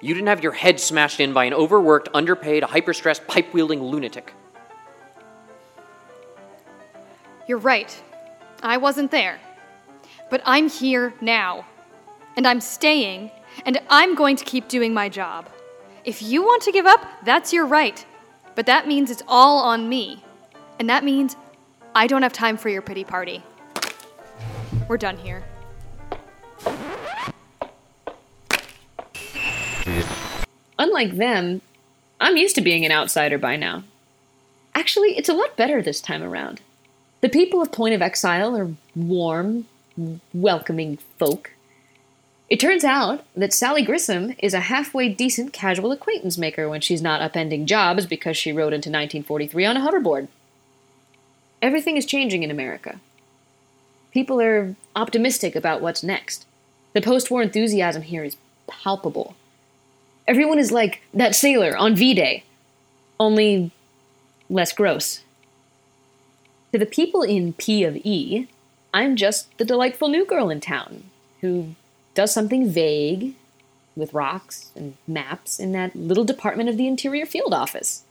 You 0.00 0.14
didn't 0.14 0.28
have 0.28 0.42
your 0.42 0.52
head 0.52 0.80
smashed 0.80 1.20
in 1.20 1.34
by 1.34 1.44
an 1.44 1.52
overworked, 1.52 2.08
underpaid, 2.14 2.62
hyper-stressed, 2.62 3.26
pipe-wielding 3.26 3.82
lunatic. 3.82 4.32
You're 7.46 7.58
right. 7.58 8.02
I 8.62 8.78
wasn't 8.78 9.10
there. 9.10 9.38
But 10.30 10.40
I'm 10.46 10.70
here 10.70 11.12
now. 11.20 11.66
And 12.38 12.48
I'm 12.48 12.62
staying, 12.62 13.30
and 13.66 13.78
I'm 13.90 14.14
going 14.14 14.36
to 14.36 14.44
keep 14.46 14.68
doing 14.68 14.94
my 14.94 15.10
job. 15.10 15.50
If 16.04 16.20
you 16.20 16.42
want 16.42 16.62
to 16.64 16.72
give 16.72 16.84
up, 16.84 17.06
that's 17.24 17.50
your 17.50 17.64
right. 17.64 18.04
But 18.54 18.66
that 18.66 18.86
means 18.86 19.10
it's 19.10 19.22
all 19.26 19.60
on 19.60 19.88
me. 19.88 20.22
And 20.78 20.90
that 20.90 21.02
means 21.02 21.34
I 21.94 22.06
don't 22.06 22.20
have 22.20 22.32
time 22.32 22.58
for 22.58 22.68
your 22.68 22.82
pity 22.82 23.04
party. 23.04 23.42
We're 24.86 24.98
done 24.98 25.16
here. 25.16 25.42
Unlike 30.78 31.16
them, 31.16 31.62
I'm 32.20 32.36
used 32.36 32.54
to 32.56 32.60
being 32.60 32.84
an 32.84 32.92
outsider 32.92 33.38
by 33.38 33.56
now. 33.56 33.84
Actually, 34.74 35.16
it's 35.16 35.30
a 35.30 35.34
lot 35.34 35.56
better 35.56 35.80
this 35.80 36.02
time 36.02 36.22
around. 36.22 36.60
The 37.22 37.30
people 37.30 37.62
of 37.62 37.72
Point 37.72 37.94
of 37.94 38.02
Exile 38.02 38.54
are 38.54 38.68
warm, 38.94 39.66
welcoming 40.34 40.98
folk. 41.18 41.52
It 42.50 42.60
turns 42.60 42.84
out 42.84 43.24
that 43.34 43.54
Sally 43.54 43.82
Grissom 43.82 44.34
is 44.38 44.52
a 44.52 44.60
halfway 44.60 45.08
decent 45.08 45.52
casual 45.52 45.92
acquaintance 45.92 46.36
maker 46.36 46.68
when 46.68 46.82
she's 46.82 47.00
not 47.00 47.20
upending 47.20 47.64
jobs 47.64 48.04
because 48.06 48.36
she 48.36 48.52
rode 48.52 48.74
into 48.74 48.90
1943 48.90 49.64
on 49.64 49.76
a 49.76 49.80
hoverboard. 49.80 50.28
Everything 51.62 51.96
is 51.96 52.04
changing 52.04 52.42
in 52.42 52.50
America. 52.50 53.00
People 54.12 54.40
are 54.40 54.76
optimistic 54.94 55.56
about 55.56 55.80
what's 55.80 56.02
next. 56.02 56.46
The 56.92 57.00
post 57.00 57.30
war 57.30 57.42
enthusiasm 57.42 58.02
here 58.02 58.24
is 58.24 58.36
palpable. 58.66 59.34
Everyone 60.28 60.58
is 60.58 60.70
like 60.70 61.00
that 61.14 61.34
sailor 61.34 61.76
on 61.76 61.96
V 61.96 62.12
Day, 62.12 62.44
only 63.18 63.70
less 64.50 64.72
gross. 64.72 65.22
To 66.72 66.78
the 66.78 66.86
people 66.86 67.22
in 67.22 67.54
P 67.54 67.84
of 67.84 67.96
E, 67.96 68.48
I'm 68.92 69.16
just 69.16 69.56
the 69.56 69.64
delightful 69.64 70.08
new 70.08 70.26
girl 70.26 70.50
in 70.50 70.60
town 70.60 71.04
who 71.40 71.74
does 72.14 72.32
something 72.32 72.68
vague 72.68 73.34
with 73.96 74.14
rocks 74.14 74.70
and 74.74 74.96
maps 75.06 75.58
in 75.58 75.72
that 75.72 75.94
little 75.94 76.24
department 76.24 76.68
of 76.68 76.76
the 76.76 76.86
Interior 76.86 77.26
Field 77.26 77.54
Office. 77.54 78.02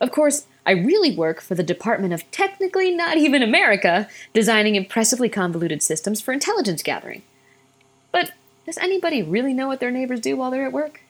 Of 0.00 0.12
course, 0.12 0.46
I 0.64 0.72
really 0.72 1.14
work 1.14 1.40
for 1.40 1.54
the 1.54 1.62
Department 1.62 2.12
of 2.12 2.30
Technically 2.30 2.90
Not 2.90 3.16
Even 3.16 3.42
America, 3.42 4.08
designing 4.32 4.76
impressively 4.76 5.28
convoluted 5.28 5.82
systems 5.82 6.20
for 6.20 6.32
intelligence 6.32 6.82
gathering. 6.82 7.22
But 8.12 8.32
does 8.64 8.78
anybody 8.78 9.22
really 9.22 9.54
know 9.54 9.66
what 9.66 9.80
their 9.80 9.90
neighbors 9.90 10.20
do 10.20 10.36
while 10.36 10.50
they're 10.50 10.66
at 10.66 10.72
work? 10.72 11.00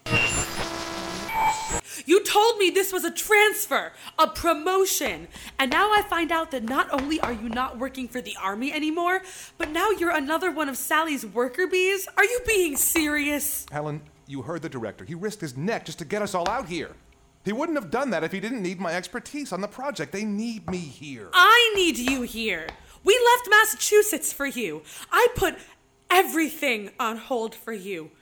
You 2.09 2.25
told 2.25 2.57
me 2.57 2.71
this 2.71 2.91
was 2.91 3.05
a 3.05 3.11
transfer, 3.11 3.93
a 4.19 4.29
promotion. 4.29 5.29
And 5.59 5.71
now 5.71 5.93
I 5.93 6.01
find 6.01 6.33
out 6.33 6.51
that 6.53 6.63
not 6.63 6.91
only 6.91 7.21
are 7.21 7.35
you 7.35 7.51
not 7.51 7.77
working 7.77 8.09
for 8.09 8.23
the 8.23 8.35
army 8.41 8.73
anymore, 8.73 9.21
but 9.59 9.71
now 9.73 9.91
you're 9.91 10.17
another 10.17 10.51
one 10.51 10.71
of 10.71 10.79
Sally's 10.79 11.27
worker 11.27 11.67
bees? 11.67 12.09
Are 12.17 12.25
you 12.25 12.41
being 12.47 12.79
serious? 12.79 13.67
Helen, 13.71 14.01
you 14.27 14.41
heard 14.41 14.63
the 14.63 14.71
director. 14.71 15.05
He 15.05 15.15
risked 15.15 15.43
his 15.43 15.55
neck 15.59 15.85
just 15.85 15.99
to 15.99 16.07
get 16.07 16.23
us 16.23 16.35
all 16.35 16.49
out 16.49 16.67
here. 16.67 16.93
He 17.45 17.53
wouldn't 17.53 17.77
have 17.77 17.91
done 17.91 18.09
that 18.09 18.25
if 18.25 18.33
he 18.33 18.41
didn't 18.41 18.63
need 18.63 18.81
my 18.81 18.95
expertise 18.95 19.53
on 19.53 19.61
the 19.61 19.69
project. 19.69 20.11
They 20.11 20.25
need 20.25 20.67
me 20.71 20.79
here. 20.79 21.29
I 21.35 21.73
need 21.77 21.99
you 21.99 22.23
here. 22.23 22.69
We 23.05 23.21
left 23.35 23.51
Massachusetts 23.51 24.33
for 24.33 24.47
you. 24.47 24.81
I 25.13 25.27
put 25.37 25.57
everything 26.11 26.89
on 26.99 27.19
hold 27.19 27.55
for 27.55 27.75
you. 27.75 28.13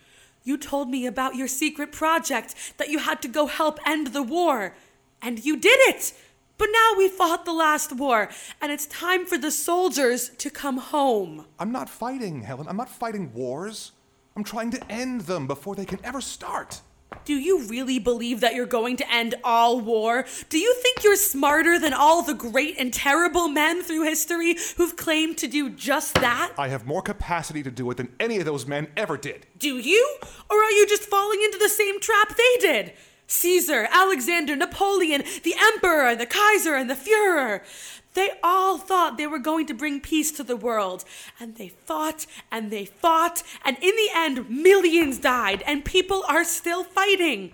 You 0.47 0.57
told 0.57 0.89
me 0.89 1.07
about 1.07 1.35
your 1.35 1.49
secret 1.49 1.91
project 1.91 2.55
that 2.77 2.89
you 2.89 3.01
had 3.01 3.21
to 3.23 3.29
go 3.29 3.49
help 3.49 3.81
end 3.85 4.09
the 4.09 4.23
war. 4.23 4.77
And 5.21 5.45
you 5.45 5.57
did 5.57 5.81
it! 5.91 6.15
But 6.57 6.69
now 6.73 6.93
we 6.97 7.09
fought 7.09 7.45
the 7.45 7.53
last 7.53 7.93
war, 7.93 8.31
and 8.63 8.71
it's 8.71 8.87
time 8.87 9.27
for 9.27 9.37
the 9.37 9.51
soldiers 9.51 10.29
to 10.39 10.49
come 10.49 10.79
home. 10.79 11.47
I'm 11.59 11.73
not 11.73 11.91
fighting, 11.91 12.43
Helen. 12.43 12.69
I'm 12.69 12.77
not 12.77 12.89
fighting 12.89 13.33
wars. 13.35 13.91
I'm 14.37 14.45
trying 14.45 14.71
to 14.71 14.91
end 14.91 15.23
them 15.23 15.49
before 15.49 15.75
they 15.75 15.85
can 15.85 15.99
ever 16.05 16.21
start. 16.21 16.81
Do 17.25 17.35
you 17.35 17.63
really 17.63 17.99
believe 17.99 18.41
that 18.41 18.55
you're 18.55 18.67
going 18.67 18.97
to 18.99 19.13
end 19.13 19.35
all 19.43 19.81
war? 19.81 20.27
Do 20.49 20.59
you 20.59 20.75
think 20.75 21.03
you're 21.03 21.17
smarter 21.17 21.79
than 21.79 21.93
all 21.93 22.23
the 22.23 22.35
great 22.35 22.77
and 22.79 22.93
terrible 22.93 23.49
men 23.49 23.83
through 23.83 24.05
history 24.05 24.57
who've 24.77 24.97
claimed 24.97 25.39
to 25.39 25.49
do 25.49 25.71
just 25.71 26.15
that? 26.15 26.53
I 26.57 26.69
have 26.69 26.87
more 26.87 27.03
capacity 27.03 27.63
to 27.65 27.71
do 27.71 27.91
it 27.91 27.97
than 27.97 28.13
any 28.21 28.39
of 28.39 28.45
those 28.45 28.67
men 28.67 28.89
ever 28.97 29.17
did. 29.17 29.47
Do 29.59 29.79
you? 29.79 30.19
Or 30.49 30.57
are 30.57 30.71
you 30.71 30.87
just 30.87 31.03
falling 31.03 31.43
into 31.43 31.59
the 31.59 31.69
same 31.69 32.01
trap 32.01 32.37
they 32.37 32.61
did? 32.61 32.93
Caesar, 33.27 33.89
Alexander, 33.91 34.55
Napoleon, 34.57 35.25
the 35.43 35.55
Emperor, 35.59 36.15
the 36.15 36.27
Kaiser, 36.27 36.75
and 36.75 36.89
the 36.89 36.95
Fuhrer. 36.95 37.63
They 38.15 38.31
all 38.43 38.79
thought 38.79 39.19
they 39.19 39.27
were 39.27 39.39
going 39.39 39.67
to 39.67 39.75
bring 39.75 40.01
peace 40.01 40.33
to 40.33 40.43
the 40.43 40.57
world. 40.57 41.05
And 41.39 41.57
they 41.57 41.69
fought 41.69 42.27
and 42.51 42.71
they 42.71 42.87
fought, 42.87 43.43
and 43.65 43.77
in 43.83 43.95
the 43.95 44.09
end, 44.15 44.49
millions 44.49 45.19
died, 45.19 45.63
and 45.67 45.85
people 45.85 46.25
are 46.29 46.45
still 46.45 46.83
fighting. 46.83 47.53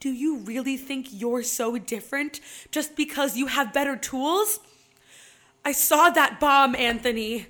Do 0.00 0.10
you 0.10 0.38
really 0.38 0.76
think 0.76 1.08
you're 1.10 1.42
so 1.42 1.78
different 1.78 2.40
just 2.70 2.96
because 2.96 3.36
you 3.36 3.46
have 3.46 3.72
better 3.72 3.96
tools? 3.96 4.60
I 5.64 5.72
saw 5.72 6.10
that 6.10 6.40
bomb, 6.40 6.74
Anthony. 6.74 7.46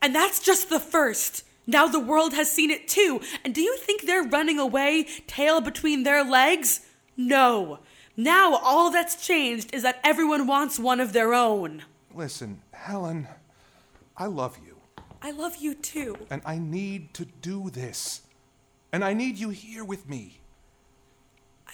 And 0.00 0.14
that's 0.14 0.40
just 0.40 0.68
the 0.68 0.80
first. 0.80 1.44
Now 1.66 1.86
the 1.86 2.00
world 2.00 2.32
has 2.34 2.50
seen 2.50 2.70
it 2.70 2.88
too. 2.88 3.20
And 3.44 3.54
do 3.54 3.60
you 3.60 3.76
think 3.76 4.02
they're 4.02 4.22
running 4.22 4.58
away, 4.58 5.06
tail 5.26 5.60
between 5.60 6.02
their 6.02 6.24
legs? 6.24 6.80
No. 7.16 7.78
Now 8.16 8.56
all 8.56 8.90
that's 8.90 9.26
changed 9.26 9.72
is 9.74 9.82
that 9.82 10.00
everyone 10.04 10.46
wants 10.46 10.78
one 10.78 11.00
of 11.00 11.12
their 11.12 11.32
own. 11.32 11.84
Listen, 12.14 12.60
Helen, 12.72 13.28
I 14.16 14.26
love 14.26 14.58
you. 14.64 14.76
I 15.22 15.30
love 15.30 15.56
you 15.56 15.74
too. 15.74 16.16
And 16.30 16.42
I 16.44 16.58
need 16.58 17.14
to 17.14 17.24
do 17.24 17.70
this. 17.70 18.22
And 18.92 19.04
I 19.04 19.14
need 19.14 19.38
you 19.38 19.50
here 19.50 19.84
with 19.84 20.08
me. 20.08 20.40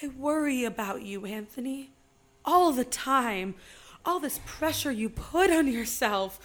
I 0.01 0.07
worry 0.07 0.63
about 0.63 1.01
you, 1.01 1.25
Anthony. 1.25 1.89
All 2.45 2.71
the 2.71 2.85
time. 2.85 3.55
All 4.05 4.19
this 4.19 4.39
pressure 4.45 4.91
you 4.91 5.09
put 5.09 5.51
on 5.51 5.67
yourself. 5.67 6.39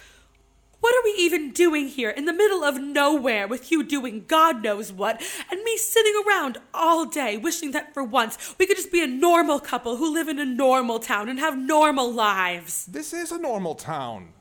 What 0.85 0.97
are 0.97 1.03
we 1.03 1.15
even 1.17 1.49
doing 1.51 1.87
here 1.87 2.11
in 2.11 2.25
the 2.25 2.31
middle 2.31 2.63
of 2.63 2.79
nowhere 2.79 3.47
with 3.47 3.71
you 3.71 3.81
doing 3.81 4.25
God 4.27 4.61
knows 4.61 4.91
what 4.91 5.19
and 5.49 5.63
me 5.63 5.77
sitting 5.77 6.13
around 6.27 6.59
all 6.75 7.07
day 7.07 7.37
wishing 7.37 7.71
that 7.71 7.91
for 7.95 8.03
once 8.03 8.55
we 8.59 8.67
could 8.67 8.77
just 8.77 8.91
be 8.91 9.01
a 9.01 9.07
normal 9.07 9.59
couple 9.59 9.95
who 9.95 10.13
live 10.13 10.27
in 10.27 10.37
a 10.37 10.45
normal 10.45 10.99
town 10.99 11.27
and 11.27 11.39
have 11.39 11.57
normal 11.57 12.13
lives? 12.13 12.85
This 12.85 13.13
is 13.13 13.31
a 13.31 13.39
normal 13.39 13.73
town. 13.73 14.33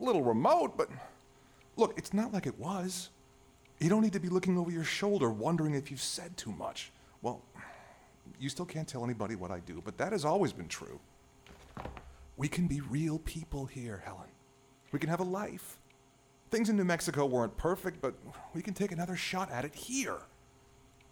A 0.00 0.04
little 0.04 0.24
remote, 0.24 0.76
but 0.76 0.88
look, 1.76 1.96
it's 1.96 2.12
not 2.12 2.32
like 2.32 2.48
it 2.48 2.58
was. 2.58 3.10
You 3.78 3.88
don't 3.88 4.02
need 4.02 4.14
to 4.14 4.20
be 4.20 4.28
looking 4.28 4.58
over 4.58 4.72
your 4.72 4.82
shoulder 4.82 5.30
wondering 5.30 5.74
if 5.74 5.92
you've 5.92 6.02
said 6.02 6.36
too 6.36 6.50
much. 6.50 6.90
Well, 7.22 7.40
you 8.40 8.48
still 8.48 8.66
can't 8.66 8.88
tell 8.88 9.04
anybody 9.04 9.36
what 9.36 9.52
I 9.52 9.60
do, 9.60 9.80
but 9.84 9.96
that 9.98 10.10
has 10.10 10.24
always 10.24 10.52
been 10.52 10.66
true. 10.66 10.98
We 12.36 12.48
can 12.48 12.66
be 12.66 12.80
real 12.80 13.20
people 13.20 13.66
here, 13.66 14.02
Helen. 14.04 14.26
We 14.92 14.98
can 14.98 15.08
have 15.08 15.20
a 15.20 15.24
life. 15.24 15.78
Things 16.50 16.70
in 16.70 16.76
New 16.76 16.84
Mexico 16.84 17.26
weren't 17.26 17.56
perfect, 17.56 18.00
but 18.00 18.14
we 18.54 18.62
can 18.62 18.74
take 18.74 18.92
another 18.92 19.16
shot 19.16 19.50
at 19.50 19.64
it 19.64 19.74
here. 19.74 20.18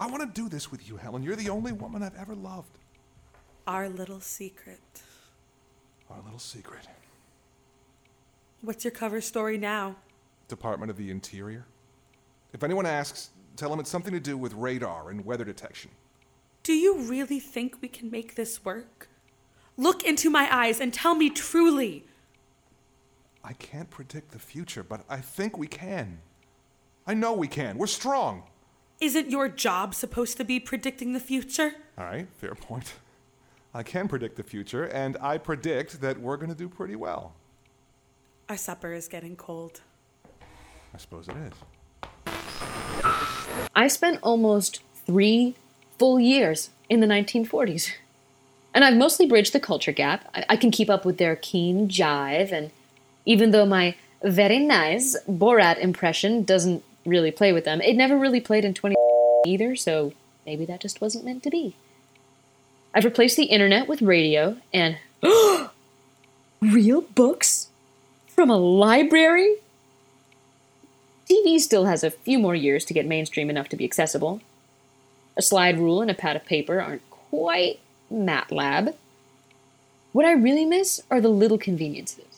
I 0.00 0.06
want 0.06 0.22
to 0.22 0.40
do 0.40 0.48
this 0.48 0.70
with 0.70 0.88
you, 0.88 0.96
Helen. 0.96 1.22
You're 1.22 1.36
the 1.36 1.50
only 1.50 1.72
woman 1.72 2.02
I've 2.02 2.16
ever 2.16 2.34
loved. 2.34 2.78
Our 3.66 3.88
little 3.88 4.20
secret. 4.20 4.80
Our 6.10 6.22
little 6.22 6.38
secret. 6.38 6.86
What's 8.62 8.84
your 8.84 8.92
cover 8.92 9.20
story 9.20 9.58
now? 9.58 9.96
Department 10.48 10.90
of 10.90 10.96
the 10.96 11.10
Interior. 11.10 11.66
If 12.52 12.62
anyone 12.62 12.86
asks, 12.86 13.30
tell 13.56 13.68
them 13.68 13.80
it's 13.80 13.90
something 13.90 14.12
to 14.12 14.20
do 14.20 14.38
with 14.38 14.54
radar 14.54 15.10
and 15.10 15.24
weather 15.24 15.44
detection. 15.44 15.90
Do 16.62 16.72
you 16.72 17.00
really 17.02 17.40
think 17.40 17.76
we 17.80 17.88
can 17.88 18.10
make 18.10 18.34
this 18.34 18.64
work? 18.64 19.08
Look 19.76 20.04
into 20.04 20.30
my 20.30 20.48
eyes 20.50 20.80
and 20.80 20.92
tell 20.92 21.14
me 21.14 21.28
truly. 21.30 22.04
I 23.46 23.52
can't 23.52 23.88
predict 23.88 24.32
the 24.32 24.40
future, 24.40 24.82
but 24.82 25.04
I 25.08 25.18
think 25.18 25.56
we 25.56 25.68
can. 25.68 26.18
I 27.06 27.14
know 27.14 27.32
we 27.32 27.46
can. 27.46 27.78
We're 27.78 27.86
strong. 27.86 28.42
Isn't 29.00 29.30
your 29.30 29.48
job 29.48 29.94
supposed 29.94 30.36
to 30.38 30.44
be 30.44 30.58
predicting 30.58 31.12
the 31.12 31.20
future? 31.20 31.76
All 31.96 32.06
right, 32.06 32.26
fair 32.38 32.56
point. 32.56 32.94
I 33.72 33.84
can 33.84 34.08
predict 34.08 34.36
the 34.36 34.42
future, 34.42 34.86
and 34.86 35.16
I 35.20 35.38
predict 35.38 36.00
that 36.00 36.18
we're 36.18 36.36
going 36.36 36.48
to 36.48 36.56
do 36.56 36.68
pretty 36.68 36.96
well. 36.96 37.34
Our 38.48 38.56
supper 38.56 38.92
is 38.92 39.06
getting 39.06 39.36
cold. 39.36 39.80
I 40.92 40.98
suppose 40.98 41.28
it 41.28 41.36
is. 41.36 41.52
I 43.76 43.86
spent 43.86 44.18
almost 44.22 44.80
three 45.06 45.54
full 46.00 46.18
years 46.18 46.70
in 46.88 46.98
the 46.98 47.06
1940s. 47.06 47.92
And 48.74 48.84
I've 48.84 48.96
mostly 48.96 49.26
bridged 49.26 49.52
the 49.52 49.60
culture 49.60 49.92
gap. 49.92 50.28
I, 50.34 50.44
I 50.50 50.56
can 50.56 50.72
keep 50.72 50.90
up 50.90 51.04
with 51.04 51.18
their 51.18 51.36
keen 51.36 51.88
jive 51.88 52.50
and 52.50 52.72
even 53.26 53.50
though 53.50 53.66
my 53.66 53.96
very 54.22 54.58
nice 54.58 55.16
Borat 55.28 55.78
impression 55.78 56.44
doesn't 56.44 56.82
really 57.04 57.30
play 57.30 57.52
with 57.52 57.64
them, 57.64 57.80
it 57.80 57.94
never 57.94 58.16
really 58.16 58.40
played 58.40 58.64
in 58.64 58.72
20 58.72 58.94
either, 59.46 59.76
so 59.76 60.12
maybe 60.46 60.64
that 60.64 60.80
just 60.80 61.00
wasn't 61.00 61.24
meant 61.24 61.42
to 61.42 61.50
be. 61.50 61.74
I've 62.94 63.04
replaced 63.04 63.36
the 63.36 63.44
internet 63.44 63.88
with 63.88 64.00
radio 64.00 64.56
and 64.72 64.96
real 66.62 67.02
books 67.02 67.68
from 68.28 68.48
a 68.48 68.56
library? 68.56 69.56
TV 71.28 71.58
still 71.58 71.86
has 71.86 72.04
a 72.04 72.10
few 72.10 72.38
more 72.38 72.54
years 72.54 72.84
to 72.84 72.94
get 72.94 73.06
mainstream 73.06 73.50
enough 73.50 73.68
to 73.70 73.76
be 73.76 73.84
accessible. 73.84 74.40
A 75.36 75.42
slide 75.42 75.78
rule 75.78 76.00
and 76.00 76.10
a 76.10 76.14
pad 76.14 76.36
of 76.36 76.44
paper 76.46 76.80
aren't 76.80 77.08
quite 77.10 77.80
MATLAB. 78.10 78.94
What 80.12 80.24
I 80.24 80.32
really 80.32 80.64
miss 80.64 81.02
are 81.10 81.20
the 81.20 81.28
little 81.28 81.58
conveniences 81.58 82.35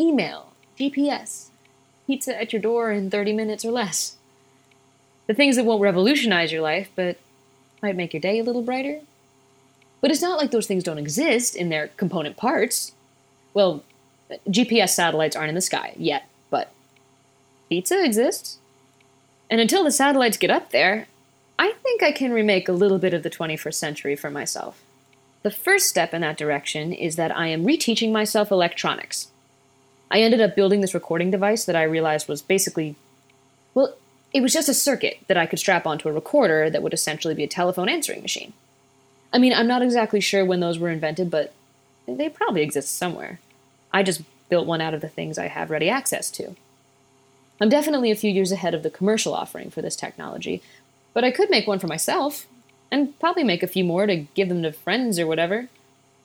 email, 0.00 0.52
GPS, 0.78 1.48
pizza 2.06 2.40
at 2.40 2.52
your 2.52 2.62
door 2.62 2.90
in 2.90 3.10
30 3.10 3.32
minutes 3.32 3.64
or 3.64 3.70
less. 3.70 4.16
The 5.26 5.34
things 5.34 5.56
that 5.56 5.64
won't 5.64 5.82
revolutionize 5.82 6.50
your 6.50 6.62
life, 6.62 6.90
but 6.96 7.18
might 7.82 7.96
make 7.96 8.12
your 8.12 8.20
day 8.20 8.38
a 8.38 8.44
little 8.44 8.62
brighter. 8.62 9.00
But 10.00 10.10
it's 10.10 10.22
not 10.22 10.38
like 10.38 10.50
those 10.50 10.66
things 10.66 10.82
don't 10.82 10.98
exist 10.98 11.54
in 11.54 11.68
their 11.68 11.88
component 11.88 12.36
parts. 12.36 12.92
Well, 13.54 13.84
GPS 14.48 14.90
satellites 14.90 15.36
aren't 15.36 15.50
in 15.50 15.54
the 15.54 15.60
sky 15.60 15.94
yet, 15.96 16.28
but 16.50 16.72
Pizza 17.68 18.02
exists. 18.02 18.58
And 19.48 19.60
until 19.60 19.84
the 19.84 19.90
satellites 19.90 20.36
get 20.36 20.50
up 20.50 20.70
there, 20.70 21.06
I 21.58 21.72
think 21.82 22.02
I 22.02 22.12
can 22.12 22.32
remake 22.32 22.68
a 22.68 22.72
little 22.72 22.98
bit 22.98 23.12
of 23.12 23.22
the 23.22 23.30
21st 23.30 23.74
century 23.74 24.16
for 24.16 24.30
myself. 24.30 24.82
The 25.42 25.50
first 25.50 25.86
step 25.86 26.14
in 26.14 26.20
that 26.22 26.36
direction 26.36 26.92
is 26.92 27.16
that 27.16 27.36
I 27.36 27.48
am 27.48 27.64
reteaching 27.64 28.12
myself 28.12 28.50
electronics. 28.50 29.28
I 30.10 30.20
ended 30.20 30.40
up 30.40 30.56
building 30.56 30.80
this 30.80 30.94
recording 30.94 31.30
device 31.30 31.64
that 31.64 31.76
I 31.76 31.84
realized 31.84 32.28
was 32.28 32.42
basically, 32.42 32.96
well, 33.74 33.94
it 34.32 34.40
was 34.40 34.52
just 34.52 34.68
a 34.68 34.74
circuit 34.74 35.18
that 35.28 35.36
I 35.36 35.46
could 35.46 35.58
strap 35.58 35.86
onto 35.86 36.08
a 36.08 36.12
recorder 36.12 36.68
that 36.70 36.82
would 36.82 36.94
essentially 36.94 37.34
be 37.34 37.44
a 37.44 37.48
telephone 37.48 37.88
answering 37.88 38.22
machine. 38.22 38.52
I 39.32 39.38
mean, 39.38 39.52
I'm 39.52 39.68
not 39.68 39.82
exactly 39.82 40.20
sure 40.20 40.44
when 40.44 40.60
those 40.60 40.78
were 40.78 40.90
invented, 40.90 41.30
but 41.30 41.52
they 42.06 42.28
probably 42.28 42.62
exist 42.62 42.96
somewhere. 42.96 43.38
I 43.92 44.02
just 44.02 44.22
built 44.48 44.66
one 44.66 44.80
out 44.80 44.94
of 44.94 45.00
the 45.00 45.08
things 45.08 45.38
I 45.38 45.46
have 45.46 45.70
ready 45.70 45.88
access 45.88 46.30
to. 46.32 46.56
I'm 47.60 47.68
definitely 47.68 48.10
a 48.10 48.16
few 48.16 48.30
years 48.30 48.50
ahead 48.50 48.74
of 48.74 48.82
the 48.82 48.90
commercial 48.90 49.34
offering 49.34 49.70
for 49.70 49.82
this 49.82 49.96
technology, 49.96 50.62
but 51.12 51.24
I 51.24 51.30
could 51.30 51.50
make 51.50 51.66
one 51.66 51.78
for 51.78 51.86
myself, 51.86 52.46
and 52.90 53.16
probably 53.20 53.44
make 53.44 53.62
a 53.62 53.68
few 53.68 53.84
more 53.84 54.06
to 54.06 54.16
give 54.16 54.48
them 54.48 54.62
to 54.62 54.72
friends 54.72 55.18
or 55.18 55.26
whatever. 55.26 55.68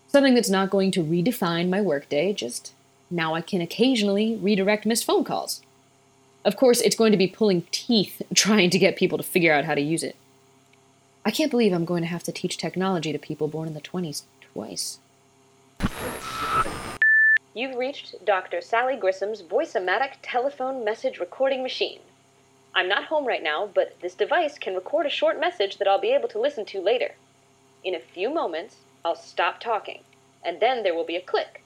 Something 0.07 0.33
that's 0.33 0.49
not 0.49 0.69
going 0.69 0.91
to 0.91 1.03
redefine 1.03 1.69
my 1.69 1.81
workday, 1.81 2.33
just 2.33 2.71
now 3.09 3.35
I 3.35 3.41
can 3.41 3.61
occasionally 3.61 4.35
redirect 4.35 4.85
missed 4.85 5.05
phone 5.05 5.23
calls. 5.23 5.61
Of 6.43 6.57
course, 6.57 6.81
it's 6.81 6.95
going 6.95 7.11
to 7.11 7.17
be 7.17 7.27
pulling 7.27 7.63
teeth 7.71 8.21
trying 8.35 8.69
to 8.69 8.79
get 8.79 8.95
people 8.95 9.17
to 9.17 9.23
figure 9.23 9.53
out 9.53 9.65
how 9.65 9.75
to 9.75 9.81
use 9.81 10.03
it. 10.03 10.15
I 11.25 11.31
can't 11.31 11.51
believe 11.51 11.73
I'm 11.73 11.85
going 11.85 12.03
to 12.03 12.09
have 12.09 12.23
to 12.23 12.31
teach 12.31 12.57
technology 12.57 13.11
to 13.11 13.17
people 13.17 13.47
born 13.47 13.67
in 13.67 13.73
the 13.73 13.81
20s 13.81 14.23
twice. 14.53 14.99
You've 17.55 17.77
reached 17.77 18.23
Dr. 18.25 18.61
Sally 18.61 18.95
Grissom's 18.95 19.41
Voice-O-Matic 19.41 20.15
telephone 20.21 20.83
message 20.83 21.19
recording 21.19 21.63
machine. 21.63 21.99
I'm 22.75 22.89
not 22.89 23.05
home 23.05 23.25
right 23.25 23.41
now, 23.41 23.69
but 23.73 23.99
this 24.01 24.13
device 24.13 24.59
can 24.59 24.75
record 24.75 25.05
a 25.05 25.09
short 25.09 25.39
message 25.39 25.77
that 25.77 25.87
I'll 25.87 25.99
be 25.99 26.11
able 26.11 26.27
to 26.27 26.39
listen 26.39 26.65
to 26.65 26.81
later. 26.81 27.15
In 27.83 27.95
a 27.95 27.99
few 27.99 28.29
moments, 28.29 28.75
I'll 29.05 29.15
stop 29.15 29.61
talking, 29.61 30.01
and 30.43 30.59
then 30.59 30.83
there 30.83 30.93
will 30.93 31.05
be 31.05 31.15
a 31.15 31.21
click. 31.21 31.63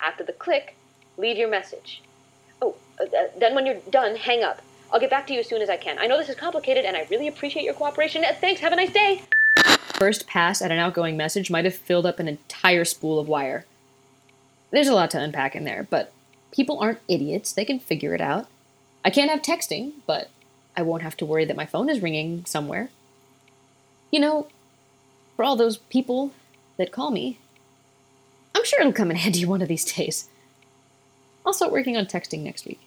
After 0.00 0.24
the 0.24 0.32
click, 0.32 0.74
leave 1.18 1.36
your 1.36 1.50
message. 1.50 2.02
Oh, 2.62 2.74
uh, 2.98 3.04
uh, 3.04 3.24
then 3.38 3.54
when 3.54 3.66
you're 3.66 3.80
done, 3.90 4.16
hang 4.16 4.42
up. 4.42 4.62
I'll 4.90 5.00
get 5.00 5.10
back 5.10 5.26
to 5.26 5.34
you 5.34 5.40
as 5.40 5.48
soon 5.48 5.60
as 5.60 5.68
I 5.68 5.76
can. 5.76 5.98
I 5.98 6.06
know 6.06 6.16
this 6.16 6.30
is 6.30 6.36
complicated, 6.36 6.86
and 6.86 6.96
I 6.96 7.06
really 7.10 7.28
appreciate 7.28 7.64
your 7.64 7.74
cooperation. 7.74 8.24
Uh, 8.24 8.32
Thanks, 8.40 8.60
have 8.62 8.72
a 8.72 8.76
nice 8.76 8.92
day! 8.92 9.22
First 9.98 10.26
pass 10.26 10.62
at 10.62 10.70
an 10.70 10.78
outgoing 10.78 11.16
message 11.16 11.50
might 11.50 11.64
have 11.64 11.74
filled 11.74 12.06
up 12.06 12.18
an 12.20 12.28
entire 12.28 12.84
spool 12.84 13.18
of 13.18 13.28
wire. 13.28 13.66
There's 14.70 14.88
a 14.88 14.94
lot 14.94 15.10
to 15.10 15.20
unpack 15.20 15.56
in 15.56 15.64
there, 15.64 15.86
but 15.90 16.12
people 16.52 16.78
aren't 16.78 17.00
idiots. 17.08 17.52
They 17.52 17.64
can 17.64 17.80
figure 17.80 18.14
it 18.14 18.20
out. 18.20 18.46
I 19.04 19.10
can't 19.10 19.30
have 19.30 19.42
texting, 19.42 19.92
but 20.06 20.30
I 20.76 20.82
won't 20.82 21.02
have 21.02 21.16
to 21.18 21.26
worry 21.26 21.44
that 21.44 21.56
my 21.56 21.66
phone 21.66 21.88
is 21.88 22.00
ringing 22.00 22.44
somewhere. 22.44 22.90
You 24.10 24.20
know, 24.20 24.46
for 25.36 25.44
all 25.44 25.56
those 25.56 25.78
people 25.78 26.32
that 26.76 26.92
call 26.92 27.10
me, 27.10 27.38
I'm 28.54 28.64
sure 28.64 28.80
it'll 28.80 28.92
come 28.92 29.10
in 29.10 29.16
handy 29.24 29.44
one 29.44 29.62
of 29.62 29.68
these 29.68 29.84
days. 29.84 30.28
I'll 31.48 31.54
start 31.54 31.72
working 31.72 31.96
on 31.96 32.04
texting 32.04 32.40
next 32.40 32.66
week. 32.66 32.78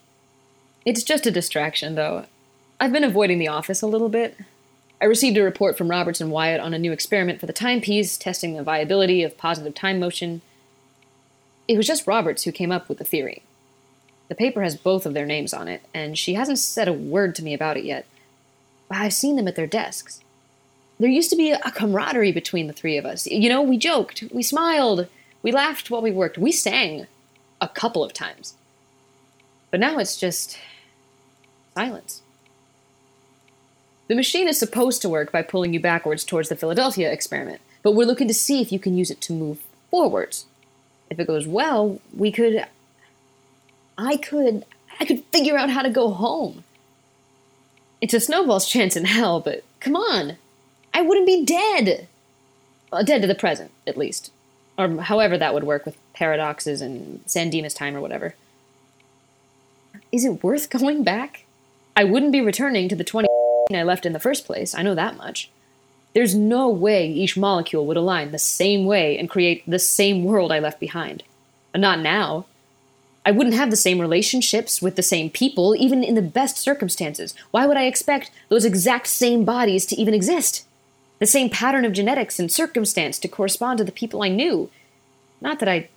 It's 0.86 1.02
just 1.02 1.26
a 1.26 1.32
distraction, 1.32 1.96
though. 1.96 2.26
I've 2.80 2.92
been 2.92 3.04
avoiding 3.04 3.40
the 3.40 3.48
office 3.48 3.82
a 3.82 3.88
little 3.88 4.08
bit. 4.08 4.38
I 5.02 5.06
received 5.06 5.36
a 5.36 5.42
report 5.42 5.76
from 5.76 5.90
Roberts 5.90 6.22
and 6.22 6.30
Wyatt 6.30 6.62
on 6.62 6.72
a 6.72 6.78
new 6.78 6.92
experiment 6.92 7.40
for 7.40 7.48
the 7.48 7.54
timepiece, 7.54 8.18
testing 8.18 8.54
the 8.54 8.62
viability 8.62 9.24
of 9.24 9.36
positive 9.36 9.74
time 9.74 10.00
motion. 10.00 10.44
It 11.68 11.76
was 11.76 11.88
just 11.88 12.06
Roberts 12.06 12.44
who 12.44 12.52
came 12.52 12.72
up 12.72 12.88
with 12.88 13.00
the 13.00 13.04
theory. 13.04 13.42
The 14.30 14.36
paper 14.36 14.62
has 14.62 14.76
both 14.76 15.08
of 15.08 15.16
their 15.16 15.26
names 15.26 15.56
on 15.56 15.68
it, 15.68 15.82
and 15.92 16.16
she 16.16 16.36
hasn't 16.36 16.60
said 16.60 16.88
a 16.88 16.94
word 16.94 17.34
to 17.38 17.44
me 17.44 17.56
about 17.56 17.78
it 17.78 17.84
yet. 17.84 18.06
But 18.88 19.00
I've 19.00 19.14
seen 19.14 19.38
them 19.38 19.48
at 19.48 19.56
their 19.56 19.66
desks. 19.66 20.22
There 21.00 21.10
used 21.10 21.32
to 21.32 21.36
be 21.36 21.50
a 21.50 21.72
camaraderie 21.72 22.32
between 22.32 22.68
the 22.68 22.74
three 22.74 22.98
of 23.00 23.08
us. 23.08 23.26
You 23.26 23.50
know, 23.50 23.64
we 23.64 23.80
joked, 23.80 24.24
we 24.32 24.44
smiled, 24.44 25.08
we 25.42 25.52
laughed 25.52 25.90
while 25.90 26.04
we 26.04 26.12
worked, 26.12 26.38
we 26.38 26.52
sang 26.52 27.08
a 27.62 27.68
couple 27.68 28.04
of 28.04 28.12
times. 28.12 28.56
But 29.72 29.80
now 29.80 29.98
it's 29.98 30.18
just 30.18 30.58
silence. 31.74 32.22
The 34.10 34.16
machine 34.16 34.50
is 34.50 34.60
supposed 34.60 35.02
to 35.02 35.10
work 35.10 35.32
by 35.32 35.42
pulling 35.42 35.74
you 35.74 35.80
backwards 35.80 36.26
towards 36.26 36.50
the 36.50 36.58
Philadelphia 36.58 37.12
experiment, 37.12 37.62
but 37.82 37.94
we're 37.94 38.06
looking 38.06 38.28
to 38.28 38.34
see 38.34 38.62
if 38.62 38.72
you 38.72 38.78
can 38.78 38.98
use 38.98 39.10
it 39.10 39.22
to 39.22 39.34
move 39.34 39.60
forwards. 39.90 40.46
If 41.10 41.18
it 41.20 41.28
goes 41.28 41.48
well, 41.48 42.02
we 42.16 42.32
could. 42.32 42.66
I 43.98 44.18
could. 44.18 44.66
I 45.00 45.06
could 45.06 45.24
figure 45.32 45.58
out 45.58 45.70
how 45.70 45.82
to 45.82 45.90
go 45.90 46.12
home. 46.12 46.66
It's 48.02 48.14
a 48.14 48.20
snowball's 48.20 48.68
chance 48.68 48.98
in 48.98 49.06
hell, 49.06 49.40
but 49.40 49.64
come 49.80 49.96
on. 49.96 50.38
I 50.94 51.02
wouldn't 51.02 51.26
be 51.26 51.46
dead. 51.46 52.08
Well, 52.92 53.04
dead 53.04 53.22
to 53.22 53.28
the 53.28 53.36
present, 53.36 53.72
at 53.88 53.98
least. 53.98 54.32
Or 54.78 55.02
however 55.02 55.38
that 55.38 55.54
would 55.54 55.64
work 55.64 55.86
with 55.86 55.98
paradoxes 56.14 56.82
and 56.82 57.22
San 57.26 57.50
Dimas 57.50 57.74
time 57.74 57.96
or 57.96 58.02
whatever. 58.02 58.36
Is 60.12 60.26
it 60.26 60.44
worth 60.44 60.70
going 60.70 61.04
back? 61.04 61.46
I 61.96 62.04
wouldn't 62.04 62.32
be 62.32 62.42
returning 62.42 62.90
to 62.90 62.96
the 62.96 63.04
20 63.04 63.28
I 63.74 63.84
left 63.84 64.06
in 64.06 64.14
the 64.14 64.20
first 64.20 64.46
place, 64.46 64.76
I 64.76 64.82
know 64.82 64.96
that 64.96 65.18
much. 65.18 65.50
There's 66.14 66.36
no 66.36 66.70
way 66.70 67.10
each 67.10 67.38
molecule 67.38 67.86
would 67.86 67.98
align 67.98 68.32
the 68.32 68.40
same 68.40 68.86
way 68.86 69.18
and 69.18 69.30
create 69.30 69.64
the 69.66 69.80
same 69.80 70.24
world 70.24 70.52
I 70.52 70.60
left 70.60 70.80
behind. 70.80 71.24
Uh, 71.74 71.78
not 71.78 72.00
now. 72.00 72.46
I 73.26 73.32
wouldn't 73.32 73.56
have 73.56 73.70
the 73.70 73.78
same 73.78 74.02
relationships 74.02 74.82
with 74.82 74.96
the 74.96 75.04
same 75.04 75.30
people, 75.30 75.76
even 75.76 76.04
in 76.04 76.16
the 76.16 76.22
best 76.22 76.58
circumstances. 76.58 77.36
Why 77.52 77.66
would 77.66 77.78
I 77.78 77.86
expect 77.86 78.32
those 78.50 78.66
exact 78.66 79.08
same 79.08 79.46
bodies 79.46 79.86
to 79.88 79.96
even 79.96 80.14
exist? 80.14 80.66
The 81.20 81.28
same 81.28 81.50
pattern 81.50 81.86
of 81.86 81.94
genetics 81.94 82.40
and 82.40 82.52
circumstance 82.52 83.20
to 83.20 83.28
correspond 83.28 83.78
to 83.78 83.84
the 83.84 83.92
people 83.92 84.24
I 84.24 84.30
knew. 84.30 84.72
Not 85.40 85.60
that 85.60 85.70
I 85.70 85.90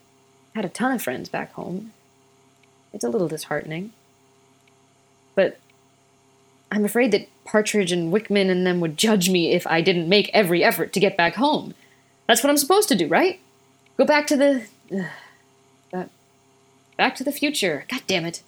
had 0.55 0.67
a 0.67 0.69
ton 0.69 0.93
of 0.93 1.03
friends 1.03 1.31
back 1.31 1.53
home. 1.55 1.94
It's 2.95 3.05
a 3.05 3.09
little 3.09 3.29
disheartening. 3.29 3.93
But 5.35 5.59
I'm 6.71 6.85
afraid 6.85 7.11
that 7.11 7.29
Partridge 7.45 7.91
and 7.91 8.13
Whickman 8.13 8.49
and 8.49 8.65
them 8.65 8.79
would 8.81 8.97
judge 8.97 9.29
me 9.29 9.53
if 9.53 9.67
I 9.67 9.81
didn't 9.81 10.09
make 10.09 10.31
every 10.33 10.63
effort 10.63 10.93
to 10.93 11.01
get 11.01 11.17
back 11.17 11.35
home. 11.35 11.75
That's 12.29 12.43
what 12.43 12.51
I'm 12.51 12.57
supposed 12.57 12.89
to 12.91 12.95
do, 12.95 13.09
right? 13.09 13.41
Go 13.99 14.05
back 14.05 14.27
to 14.29 14.37
the. 14.37 14.67
Uh, 15.93 15.97
uh, 15.97 16.05
back 16.97 17.15
to 17.17 17.25
the 17.25 17.33
future. 17.33 17.85
God 17.89 18.03
damn 18.07 18.25
it. 18.25 18.43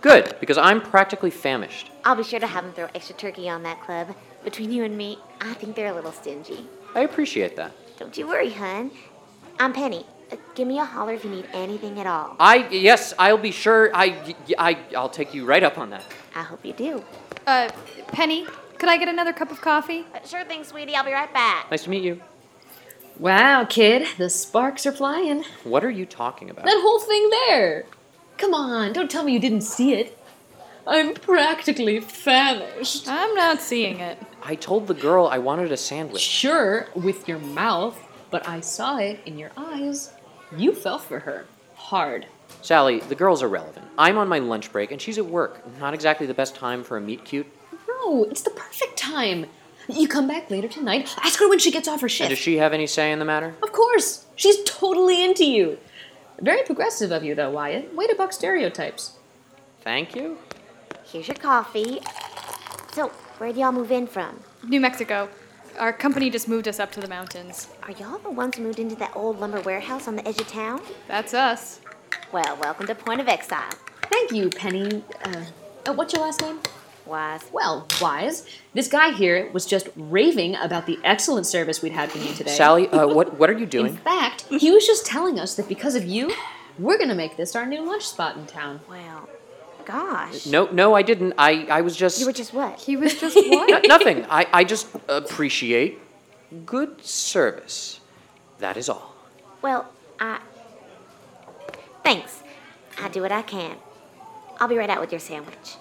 Good, 0.00 0.36
because 0.40 0.56
I'm 0.56 0.80
practically 0.80 1.30
famished. 1.30 1.90
I'll 2.04 2.16
be 2.16 2.22
sure 2.22 2.40
to 2.40 2.46
have 2.46 2.64
them 2.64 2.72
throw 2.72 2.88
extra 2.94 3.16
turkey 3.16 3.48
on 3.48 3.62
that 3.64 3.82
club. 3.82 4.14
Between 4.44 4.70
you 4.70 4.84
and 4.84 4.96
me, 4.96 5.18
I 5.40 5.52
think 5.54 5.76
they're 5.76 5.92
a 5.92 5.94
little 5.94 6.12
stingy. 6.12 6.66
I 6.94 7.00
appreciate 7.00 7.56
that. 7.56 7.72
Don't 7.98 8.16
you 8.16 8.26
worry, 8.26 8.50
hun. 8.50 8.90
I'm 9.58 9.72
Penny. 9.72 10.06
Give 10.54 10.66
me 10.66 10.78
a 10.78 10.84
holler 10.84 11.12
if 11.12 11.24
you 11.24 11.30
need 11.30 11.46
anything 11.52 12.00
at 12.00 12.06
all. 12.06 12.36
I 12.40 12.66
yes, 12.70 13.12
I'll 13.18 13.38
be 13.38 13.50
sure. 13.50 13.90
I 13.94 14.34
I 14.58 14.78
I'll 14.96 15.08
take 15.08 15.34
you 15.34 15.44
right 15.44 15.62
up 15.62 15.78
on 15.78 15.90
that. 15.90 16.04
I 16.34 16.42
hope 16.42 16.64
you 16.64 16.72
do. 16.72 17.04
Uh, 17.46 17.68
Penny, 18.08 18.46
could 18.78 18.88
I 18.88 18.96
get 18.96 19.08
another 19.08 19.32
cup 19.32 19.50
of 19.52 19.60
coffee? 19.60 20.04
Uh, 20.14 20.26
sure 20.26 20.44
thing, 20.44 20.64
sweetie. 20.64 20.94
I'll 20.96 21.04
be 21.04 21.12
right 21.12 21.32
back. 21.32 21.70
Nice 21.70 21.84
to 21.84 21.90
meet 21.90 22.02
you. 22.02 22.20
Wow, 23.18 23.64
kid, 23.64 24.06
the 24.18 24.28
sparks 24.28 24.84
are 24.84 24.92
flying. 24.92 25.44
What 25.64 25.84
are 25.84 25.90
you 25.90 26.04
talking 26.04 26.50
about? 26.50 26.66
That 26.66 26.80
whole 26.82 27.00
thing 27.00 27.30
there. 27.30 27.86
Come 28.36 28.52
on, 28.52 28.92
don't 28.92 29.10
tell 29.10 29.24
me 29.24 29.32
you 29.32 29.38
didn't 29.38 29.62
see 29.62 29.94
it. 29.94 30.18
I'm 30.86 31.14
practically 31.14 32.00
famished. 32.00 33.08
I'm 33.08 33.34
not 33.34 33.60
seeing 33.60 34.00
it. 34.00 34.18
I 34.42 34.54
told 34.54 34.86
the 34.86 34.94
girl 34.94 35.26
I 35.26 35.38
wanted 35.38 35.72
a 35.72 35.76
sandwich. 35.76 36.20
Sure, 36.20 36.88
with 36.94 37.26
your 37.26 37.38
mouth, 37.38 37.98
but 38.30 38.46
I 38.46 38.60
saw 38.60 38.98
it 38.98 39.20
in 39.24 39.38
your 39.38 39.50
eyes. 39.56 40.12
You 40.56 40.74
fell 40.74 40.98
for 40.98 41.20
her. 41.20 41.46
Hard. 41.74 42.26
Sally, 42.62 43.00
the 43.00 43.14
girl's 43.14 43.42
irrelevant. 43.42 43.86
I'm 43.98 44.18
on 44.18 44.28
my 44.28 44.38
lunch 44.38 44.72
break 44.72 44.90
and 44.90 45.00
she's 45.00 45.18
at 45.18 45.26
work. 45.26 45.62
Not 45.78 45.94
exactly 45.94 46.26
the 46.26 46.34
best 46.34 46.54
time 46.54 46.82
for 46.84 46.96
a 46.96 47.00
meet 47.00 47.24
cute. 47.24 47.46
No, 47.88 48.24
it's 48.24 48.42
the 48.42 48.50
perfect 48.50 48.96
time. 48.96 49.46
You 49.88 50.08
come 50.08 50.26
back 50.26 50.50
later 50.50 50.66
tonight, 50.68 51.14
ask 51.22 51.38
her 51.38 51.48
when 51.48 51.58
she 51.60 51.70
gets 51.70 51.86
off 51.86 52.00
her 52.00 52.06
And 52.06 52.10
shift. 52.12 52.30
does 52.30 52.38
she 52.38 52.56
have 52.58 52.72
any 52.72 52.86
say 52.88 53.12
in 53.12 53.18
the 53.20 53.24
matter? 53.24 53.54
Of 53.62 53.72
course, 53.72 54.26
she's 54.34 54.62
totally 54.64 55.22
into 55.24 55.44
you. 55.44 55.78
Very 56.40 56.62
progressive 56.64 57.12
of 57.12 57.22
you, 57.22 57.34
though, 57.36 57.50
Wyatt. 57.50 57.94
Way 57.94 58.06
to 58.08 58.14
buck 58.16 58.32
stereotypes. 58.32 59.12
Thank 59.82 60.16
you. 60.16 60.38
Here's 61.04 61.28
your 61.28 61.36
coffee. 61.36 62.00
So, 62.92 63.08
where'd 63.38 63.56
y'all 63.56 63.70
move 63.72 63.92
in 63.92 64.06
from? 64.08 64.40
New 64.66 64.80
Mexico. 64.80 65.28
Our 65.78 65.92
company 65.92 66.30
just 66.30 66.48
moved 66.48 66.68
us 66.68 66.80
up 66.80 66.90
to 66.92 67.00
the 67.00 67.08
mountains. 67.08 67.68
Are 67.82 67.92
y'all 67.92 68.18
the 68.18 68.30
ones 68.30 68.56
who 68.56 68.62
moved 68.62 68.78
into 68.78 68.94
that 68.96 69.12
old 69.14 69.40
lumber 69.40 69.60
warehouse 69.60 70.08
on 70.08 70.16
the 70.16 70.26
edge 70.26 70.40
of 70.40 70.48
town? 70.48 70.80
That's 71.06 71.34
us. 71.34 71.80
Well, 72.32 72.56
welcome 72.60 72.86
to 72.86 72.94
Point 72.94 73.20
of 73.20 73.28
Exile. 73.28 73.70
Thank 74.04 74.32
you, 74.32 74.48
Penny. 74.48 75.04
Uh, 75.24 75.44
uh, 75.86 75.92
what's 75.92 76.14
your 76.14 76.22
last 76.22 76.40
name? 76.40 76.60
Wise. 77.04 77.42
Well, 77.52 77.86
Wise. 78.00 78.46
This 78.74 78.88
guy 78.88 79.12
here 79.12 79.50
was 79.52 79.66
just 79.66 79.88
raving 79.96 80.56
about 80.56 80.86
the 80.86 80.98
excellent 81.04 81.46
service 81.46 81.82
we'd 81.82 81.92
had 81.92 82.10
from 82.10 82.22
you 82.22 82.32
today. 82.34 82.50
Sally, 82.56 82.88
uh, 82.88 83.06
what 83.06 83.38
what 83.38 83.50
are 83.50 83.56
you 83.58 83.66
doing? 83.66 83.92
In 83.92 83.96
fact, 83.98 84.46
he 84.48 84.70
was 84.70 84.86
just 84.86 85.04
telling 85.06 85.38
us 85.38 85.54
that 85.56 85.68
because 85.68 85.94
of 85.94 86.04
you, 86.04 86.32
We're 86.78 86.98
gonna 86.98 87.14
make 87.14 87.36
this 87.38 87.56
our 87.56 87.64
new 87.64 87.86
lunch 87.86 88.06
spot 88.06 88.36
in 88.36 88.46
town. 88.46 88.80
Well, 88.88 89.28
gosh. 89.86 90.46
No, 90.46 90.66
no, 90.70 90.94
I 90.94 91.02
didn't. 91.02 91.34
I, 91.38 91.66
I 91.70 91.80
was 91.80 91.96
just. 91.96 92.20
You 92.20 92.26
were 92.26 92.32
just 92.32 92.52
what? 92.52 92.78
He 92.80 92.96
was 92.96 93.18
just 93.18 93.36
what? 93.48 93.70
No- 93.70 93.80
nothing. 93.96 94.26
I, 94.28 94.46
I 94.52 94.64
just 94.64 94.88
appreciate 95.08 95.98
good 96.66 97.04
service. 97.04 98.00
That 98.58 98.76
is 98.76 98.88
all. 98.88 99.14
Well, 99.62 99.88
I. 100.20 100.40
Thanks. 102.04 102.42
I 103.02 103.08
do 103.08 103.22
what 103.22 103.32
I 103.32 103.42
can. 103.42 103.76
I'll 104.58 104.68
be 104.68 104.76
right 104.76 104.88
out 104.90 105.00
with 105.00 105.12
your 105.12 105.20
sandwich. 105.20 105.76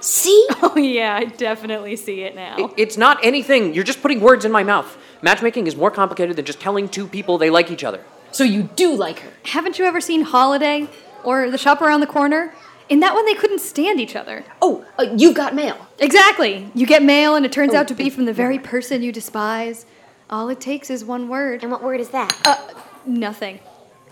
See? 0.00 0.46
Oh 0.62 0.76
yeah, 0.76 1.16
I 1.16 1.24
definitely 1.24 1.96
see 1.96 2.20
it 2.22 2.34
now. 2.36 2.56
It- 2.58 2.70
it's 2.76 2.96
not 2.96 3.18
anything. 3.24 3.74
You're 3.74 3.82
just 3.84 4.02
putting 4.02 4.20
words 4.20 4.44
in 4.44 4.52
my 4.52 4.62
mouth. 4.62 4.96
Matchmaking 5.22 5.66
is 5.66 5.74
more 5.74 5.90
complicated 5.90 6.36
than 6.36 6.44
just 6.44 6.60
telling 6.60 6.88
two 6.88 7.06
people 7.06 7.38
they 7.38 7.50
like 7.50 7.70
each 7.70 7.82
other. 7.82 8.00
So 8.30 8.44
you 8.44 8.62
do 8.76 8.94
like 8.94 9.18
her? 9.20 9.30
Haven't 9.46 9.78
you 9.78 9.84
ever 9.86 10.00
seen 10.00 10.22
Holiday 10.22 10.88
or 11.24 11.50
The 11.50 11.58
Shop 11.58 11.80
Around 11.80 12.00
the 12.00 12.06
Corner? 12.06 12.52
In 12.88 13.00
that 13.00 13.14
one, 13.14 13.24
they 13.24 13.34
couldn't 13.34 13.60
stand 13.60 14.00
each 14.00 14.16
other. 14.16 14.44
Oh, 14.60 14.84
uh, 14.98 15.06
you've 15.16 15.36
got 15.36 15.54
mail. 15.54 15.86
Exactly. 16.00 16.70
You 16.74 16.86
get 16.86 17.04
mail, 17.04 17.36
and 17.36 17.46
it 17.46 17.52
turns 17.52 17.72
out 17.72 17.86
to 17.88 17.94
be 17.94 18.10
from 18.10 18.24
the 18.24 18.32
very 18.32 18.58
person 18.58 19.02
you 19.02 19.12
despise. 19.12 19.86
All 20.28 20.48
it 20.48 20.60
takes 20.60 20.90
is 20.90 21.04
one 21.04 21.28
word. 21.28 21.62
And 21.62 21.70
what 21.70 21.82
word 21.82 22.00
is 22.00 22.08
that? 22.10 22.36
Uh, 22.44 22.56
nothing. 23.06 23.60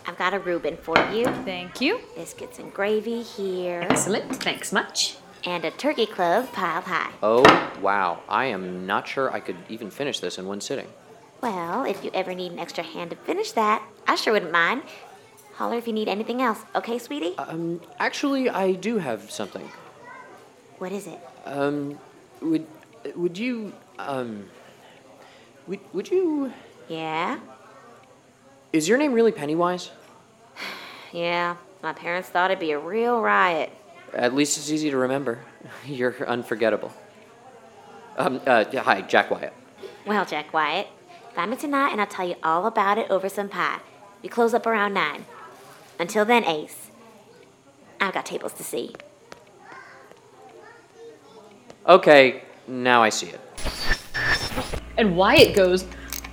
I've 0.07 0.17
got 0.17 0.33
a 0.33 0.39
Reuben 0.39 0.77
for 0.77 0.97
you. 1.13 1.25
Thank 1.45 1.81
you. 1.81 2.01
Biscuits 2.15 2.59
and 2.59 2.73
gravy 2.73 3.23
here. 3.23 3.87
Excellent. 3.91 4.37
Thanks 4.37 4.73
much. 4.73 5.17
And 5.45 5.65
a 5.65 5.71
turkey 5.71 6.07
club 6.07 6.53
piled 6.53 6.85
high. 6.85 7.11
Oh, 7.23 7.43
wow. 7.83 8.21
I 8.29 8.47
am 8.47 8.87
not 8.87 9.07
sure 9.07 9.33
I 9.33 9.41
could 9.41 9.57
even 9.69 9.91
finish 9.91 10.21
this 10.21 10.39
in 10.39 10.47
one 10.47 10.61
sitting. 10.61 10.87
Well, 11.41 11.85
if 11.85 12.03
you 12.05 12.11
ever 12.15 12.35
need 12.35 12.53
an 12.53 12.59
extra 12.59 12.83
hand 12.83 13.11
to 13.11 13.17
finish 13.17 13.53
that, 13.53 13.83
I 14.07 14.17
sure 14.17 14.33
wouldn't 14.33 14.51
mind. 14.51 14.83
Holler 15.59 15.77
if 15.77 15.89
you 15.89 15.93
need 15.93 16.07
anything 16.07 16.41
else, 16.41 16.61
okay, 16.77 16.99
sweetie? 17.01 17.35
Um, 17.37 17.81
actually, 17.99 18.49
I 18.49 18.73
do 18.75 18.99
have 18.99 19.29
something. 19.29 19.69
what 20.79 20.93
is 20.93 21.09
it? 21.09 21.19
Um, 21.45 21.99
would 22.41 22.65
would 23.17 23.37
you 23.37 23.73
um 23.99 24.45
would 25.67 25.81
would 25.93 26.09
you 26.11 26.53
Yeah? 26.89 27.41
is 28.73 28.87
your 28.89 28.99
name 28.99 29.13
really 29.13 29.33
Pennywise? 29.33 29.91
Yeah, 31.13 31.57
my 31.83 31.93
parents 31.93 32.29
thought 32.29 32.51
it'd 32.53 32.61
be 32.61 32.71
a 32.73 32.79
real 32.79 33.21
riot. 33.21 33.73
At 34.13 34.35
least 34.35 34.59
it's 34.59 34.71
easy 34.71 34.91
to 34.91 34.97
remember. 34.97 35.41
You're 35.87 36.15
unforgettable. 36.29 36.93
Um, 38.17 38.41
uh, 38.47 38.65
hi, 38.77 39.01
Jack 39.01 39.31
Wyatt. 39.31 39.55
Well, 40.07 40.25
Jack 40.25 40.53
Wyatt, 40.53 40.87
find 41.35 41.51
me 41.51 41.57
tonight 41.57 41.91
and 41.91 42.01
I'll 42.01 42.07
tell 42.07 42.29
you 42.29 42.37
all 42.45 42.67
about 42.67 42.99
it 42.99 43.11
over 43.11 43.29
some 43.29 43.49
pie. 43.49 43.81
We 44.23 44.29
close 44.29 44.55
up 44.55 44.65
around 44.67 44.93
nine. 44.95 45.25
Until 45.99 46.25
then, 46.25 46.45
Ace, 46.45 46.91
I've 48.01 48.15
got 48.15 48.25
tables 48.25 48.53
to 48.55 48.63
see. 48.63 48.95
Okay, 51.87 52.43
now 52.67 53.03
I 53.03 53.09
see 53.09 53.29
it. 53.29 53.41
And 54.97 55.17
Wyatt 55.17 55.57
goes, 55.57 55.87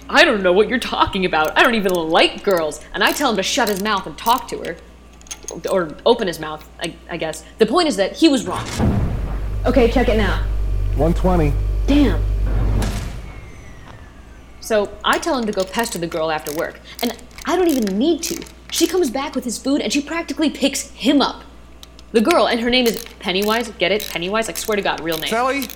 I 0.10 0.24
don't 0.26 0.44
know 0.44 0.54
what 0.54 0.70
you're 0.70 0.80
talking 0.80 1.26
about. 1.26 1.58
I 1.58 1.64
don't 1.64 1.76
even 1.76 1.94
like 1.94 2.44
girls. 2.44 2.84
And 2.94 3.04
I 3.04 3.12
tell 3.12 3.32
him 3.32 3.38
to 3.38 3.44
shut 3.44 3.70
his 3.70 3.82
mouth 3.82 4.06
and 4.06 4.18
talk 4.18 4.48
to 4.50 4.60
her. 4.60 4.78
Or 5.70 5.96
open 6.06 6.28
his 6.28 6.40
mouth, 6.40 6.68
I, 6.80 6.96
I 7.10 7.18
guess. 7.18 7.44
The 7.58 7.66
point 7.66 7.88
is 7.88 7.96
that 7.98 8.16
he 8.16 8.28
was 8.28 8.46
wrong. 8.46 8.68
Okay, 9.66 9.90
check 9.90 10.10
it 10.10 10.18
now. 10.18 10.44
120. 10.96 11.54
Damn. 11.88 12.24
So 14.60 14.96
I 15.04 15.18
tell 15.20 15.38
him 15.38 15.46
to 15.46 15.52
go 15.52 15.64
pester 15.64 15.98
the 15.98 16.08
girl 16.08 16.32
after 16.32 16.52
work. 16.54 16.80
And 17.02 17.16
I 17.46 17.56
don't 17.56 17.70
even 17.70 17.98
need 17.98 18.22
to. 18.24 18.44
She 18.72 18.88
comes 18.88 19.10
back 19.10 19.36
with 19.36 19.44
his 19.44 19.58
food 19.58 19.82
and 19.82 19.92
she 19.92 20.02
practically 20.02 20.50
picks 20.50 20.90
him 20.92 21.22
up. 21.22 21.44
The 22.12 22.22
girl, 22.22 22.48
and 22.48 22.60
her 22.62 22.70
name 22.70 22.88
is 22.88 23.04
Pennywise. 23.20 23.70
Get 23.72 23.92
it? 23.92 24.08
Pennywise? 24.10 24.48
Like, 24.48 24.58
swear 24.58 24.76
to 24.76 24.82
God, 24.82 25.02
real 25.02 25.18
name. 25.18 25.30
Sally, 25.30 25.68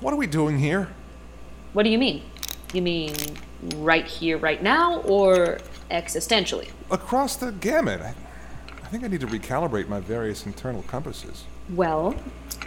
what 0.00 0.12
are 0.12 0.16
we 0.16 0.26
doing 0.26 0.58
here? 0.58 0.88
What 1.72 1.84
do 1.84 1.90
you 1.90 1.98
mean? 1.98 2.22
You 2.72 2.82
mean 2.82 3.14
right 3.76 4.06
here, 4.06 4.38
right 4.38 4.62
now, 4.62 5.00
or 5.02 5.58
existentially? 5.90 6.70
Across 6.90 7.36
the 7.36 7.52
gamut. 7.52 8.00
I, 8.00 8.14
I 8.82 8.86
think 8.88 9.04
I 9.04 9.08
need 9.08 9.20
to 9.20 9.26
recalibrate 9.26 9.88
my 9.88 10.00
various 10.00 10.46
internal 10.46 10.82
compasses. 10.82 11.44
Well, 11.70 12.14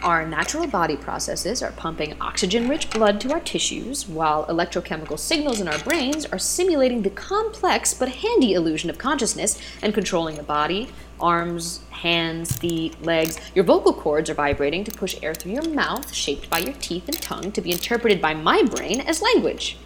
our 0.02 0.26
natural 0.26 0.66
body 0.66 0.96
processes 0.96 1.62
are 1.62 1.70
pumping 1.70 2.14
oxygen 2.20 2.68
rich 2.68 2.90
blood 2.90 3.20
to 3.20 3.32
our 3.32 3.38
tissues, 3.38 4.08
while 4.08 4.44
electrochemical 4.46 5.18
signals 5.18 5.60
in 5.60 5.68
our 5.68 5.78
brains 5.78 6.26
are 6.26 6.38
simulating 6.38 7.02
the 7.02 7.10
complex 7.10 7.94
but 7.94 8.08
handy 8.08 8.54
illusion 8.54 8.90
of 8.90 8.98
consciousness 8.98 9.56
and 9.82 9.94
controlling 9.94 10.34
the 10.34 10.42
body 10.42 10.88
arms, 11.20 11.80
hands, 11.90 12.56
feet, 12.56 13.00
legs. 13.02 13.38
Your 13.54 13.64
vocal 13.64 13.92
cords 13.92 14.30
are 14.30 14.34
vibrating 14.34 14.84
to 14.84 14.92
push 14.92 15.16
air 15.20 15.34
through 15.34 15.52
your 15.52 15.68
mouth, 15.68 16.12
shaped 16.14 16.48
by 16.48 16.58
your 16.58 16.74
teeth 16.74 17.08
and 17.08 17.20
tongue, 17.20 17.50
to 17.52 17.60
be 17.60 17.72
interpreted 17.72 18.22
by 18.22 18.34
my 18.34 18.62
brain 18.62 19.00
as 19.00 19.20
language. 19.20 19.78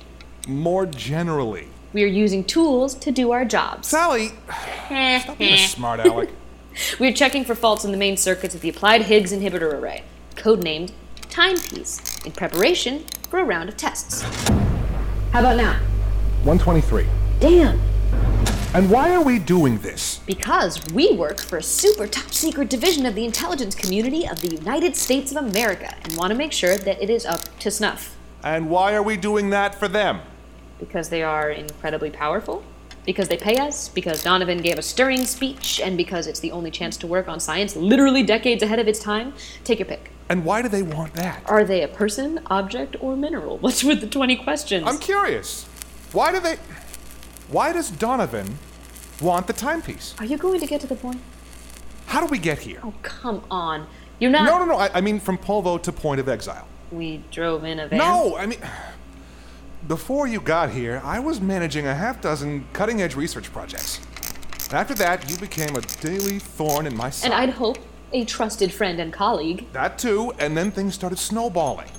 More 0.47 0.85
generally. 0.85 1.69
We 1.95 2.05
are 2.05 2.09
using 2.09 2.45
tools 2.45 2.95
to 2.97 3.11
do 3.11 3.31
our 3.33 3.47
jobs. 3.47 3.89
Sally, 3.89 4.33
stop 4.89 5.39
being 5.39 5.55
a 5.55 5.67
smart 5.69 6.01
aleck. 6.01 6.29
We 6.99 7.09
are 7.09 7.13
checking 7.13 7.45
for 7.45 7.55
faults 7.55 7.85
in 7.85 7.93
the 7.93 7.99
main 7.99 8.17
circuits 8.17 8.55
of 8.55 8.61
the 8.61 8.69
applied 8.69 9.03
Higgs 9.03 9.33
inhibitor 9.33 9.73
array, 9.73 10.05
codenamed 10.37 10.93
Timepiece, 11.29 12.25
in 12.25 12.33
preparation 12.33 13.05
for 13.29 13.39
a 13.39 13.45
round 13.45 13.69
of 13.69 13.77
tests. 13.77 14.23
How 15.33 15.41
about 15.41 15.57
now? 15.57 15.79
123. 16.45 17.07
Damn! 17.41 17.81
And 18.75 18.91
why 18.91 19.15
are 19.15 19.23
we 19.23 19.39
doing 19.39 19.79
this? 19.79 20.21
Because 20.27 20.83
we 20.93 21.13
work 21.15 21.41
for 21.41 21.59
a 21.59 21.63
super 21.63 22.07
top 22.07 22.33
secret 22.33 22.71
division 22.71 23.05
of 23.05 23.15
the 23.15 23.25
intelligence 23.25 23.75
community 23.75 24.27
of 24.27 24.41
the 24.41 24.49
United 24.49 24.97
States 24.97 25.31
of 25.31 25.37
America 25.37 25.95
and 26.05 26.17
want 26.17 26.31
to 26.31 26.37
make 26.37 26.53
sure 26.53 26.79
that 26.79 27.03
it 27.03 27.11
is 27.11 27.27
up 27.27 27.41
to 27.59 27.71
snuff. 27.71 28.17
And 28.43 28.71
why 28.71 28.95
are 28.95 29.03
we 29.03 29.17
doing 29.17 29.51
that 29.51 29.75
for 29.75 29.89
them? 29.89 30.21
Because 30.79 31.11
they 31.11 31.23
are 31.23 31.51
incredibly 31.51 32.11
powerful, 32.11 32.65
because 33.05 33.29
they 33.29 33.37
pay 33.37 33.57
us, 33.57 33.89
because 33.89 34.23
Donovan 34.23 34.59
gave 34.59 34.79
a 34.79 34.83
stirring 34.83 35.27
speech, 35.27 35.81
and 35.81 35.97
because 35.97 36.27
it's 36.27 36.41
the 36.41 36.53
only 36.53 36.71
chance 36.71 36.97
to 36.99 37.07
work 37.07 37.29
on 37.29 37.41
science 37.41 37.75
literally 37.77 38.23
decades 38.23 38.63
ahead 38.63 38.79
of 38.79 38.89
its 38.89 38.99
time. 38.99 39.35
Take 39.65 39.79
your 39.79 39.87
pick. 39.87 40.11
And 40.29 40.45
why 40.45 40.63
do 40.63 40.69
they 40.69 40.83
want 40.83 41.15
that? 41.15 41.43
Are 41.47 41.65
they 41.65 41.83
a 41.83 41.89
person, 41.89 42.41
object, 42.47 42.97
or 43.01 43.17
mineral? 43.17 43.59
What's 43.61 43.83
with 43.83 44.01
the 44.01 44.07
20 44.07 44.37
questions? 44.37 44.85
I'm 44.87 44.99
curious. 44.99 45.65
Why 46.13 46.33
do 46.33 46.41
they. 46.41 46.57
Why 47.49 47.73
does 47.73 47.91
Donovan 47.91 48.59
want 49.21 49.47
the 49.47 49.53
timepiece? 49.53 50.15
Are 50.19 50.25
you 50.25 50.39
going 50.39 50.61
to 50.61 50.67
get 50.67 50.81
to 50.83 50.87
the 50.87 50.95
point? 50.95 51.21
How 52.07 52.21
do 52.21 52.27
we 52.27 52.39
get 52.39 52.59
here? 52.59 52.81
Oh, 52.83 52.95
come 53.03 53.43
on. 53.51 53.87
You're 54.19 54.31
not. 54.31 54.45
No, 54.45 54.59
no, 54.59 54.65
no. 54.65 54.77
I, 54.77 54.99
I 54.99 55.01
mean 55.01 55.19
from 55.21 55.39
Polvo 55.39 55.83
to 55.83 55.93
Point 55.93 56.21
of 56.21 56.29
Exile. 56.29 56.67
We 56.91 57.23
drove 57.31 57.65
in 57.65 57.81
a 57.81 57.89
van. 57.89 57.99
No, 57.99 58.37
I 58.37 58.47
mean. 58.47 58.61
Before 59.93 60.27
you 60.27 60.41
got 60.41 60.71
here, 60.71 61.03
I 61.05 61.21
was 61.21 61.43
managing 61.43 61.87
a 61.87 61.95
half 61.95 62.23
dozen 62.23 62.65
cutting 62.73 63.03
edge 63.03 63.15
research 63.15 63.53
projects. 63.53 64.01
After 64.73 64.95
that, 64.95 65.31
you 65.31 65.37
became 65.37 65.77
a 65.77 65.83
daily 65.83 66.39
thorn 66.39 66.87
in 66.87 66.97
my 66.97 67.11
side. 67.11 67.31
And 67.31 67.35
I'd 67.35 67.51
hope 67.51 67.77
a 68.15 68.25
trusted 68.25 68.73
friend 68.73 68.99
and 69.01 69.13
colleague. 69.13 69.71
That 69.75 69.99
too, 69.99 70.33
and 70.39 70.57
then 70.57 70.71
things 70.71 70.95
started 70.95 71.19
snowballing. 71.19 71.91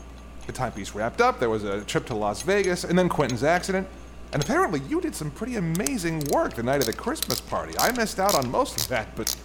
The 0.47 0.53
timepiece 0.53 0.95
wrapped 0.95 1.21
up, 1.21 1.39
there 1.39 1.51
was 1.51 1.65
a 1.65 1.81
trip 1.81 2.07
to 2.07 2.15
Las 2.15 2.41
Vegas, 2.41 2.83
and 2.83 2.97
then 2.97 3.09
Quentin's 3.09 3.43
accident. 3.43 3.87
And 4.31 4.43
apparently, 4.43 4.79
you 4.89 4.99
did 4.99 5.13
some 5.13 5.29
pretty 5.29 5.57
amazing 5.57 6.23
work 6.31 6.55
the 6.55 6.63
night 6.63 6.79
of 6.79 6.87
the 6.87 6.93
Christmas 6.93 7.39
party. 7.39 7.75
I 7.77 7.91
missed 7.91 8.19
out 8.19 8.33
on 8.33 8.49
most 8.49 8.81
of 8.81 8.87
that, 8.87 9.15
but 9.15 9.35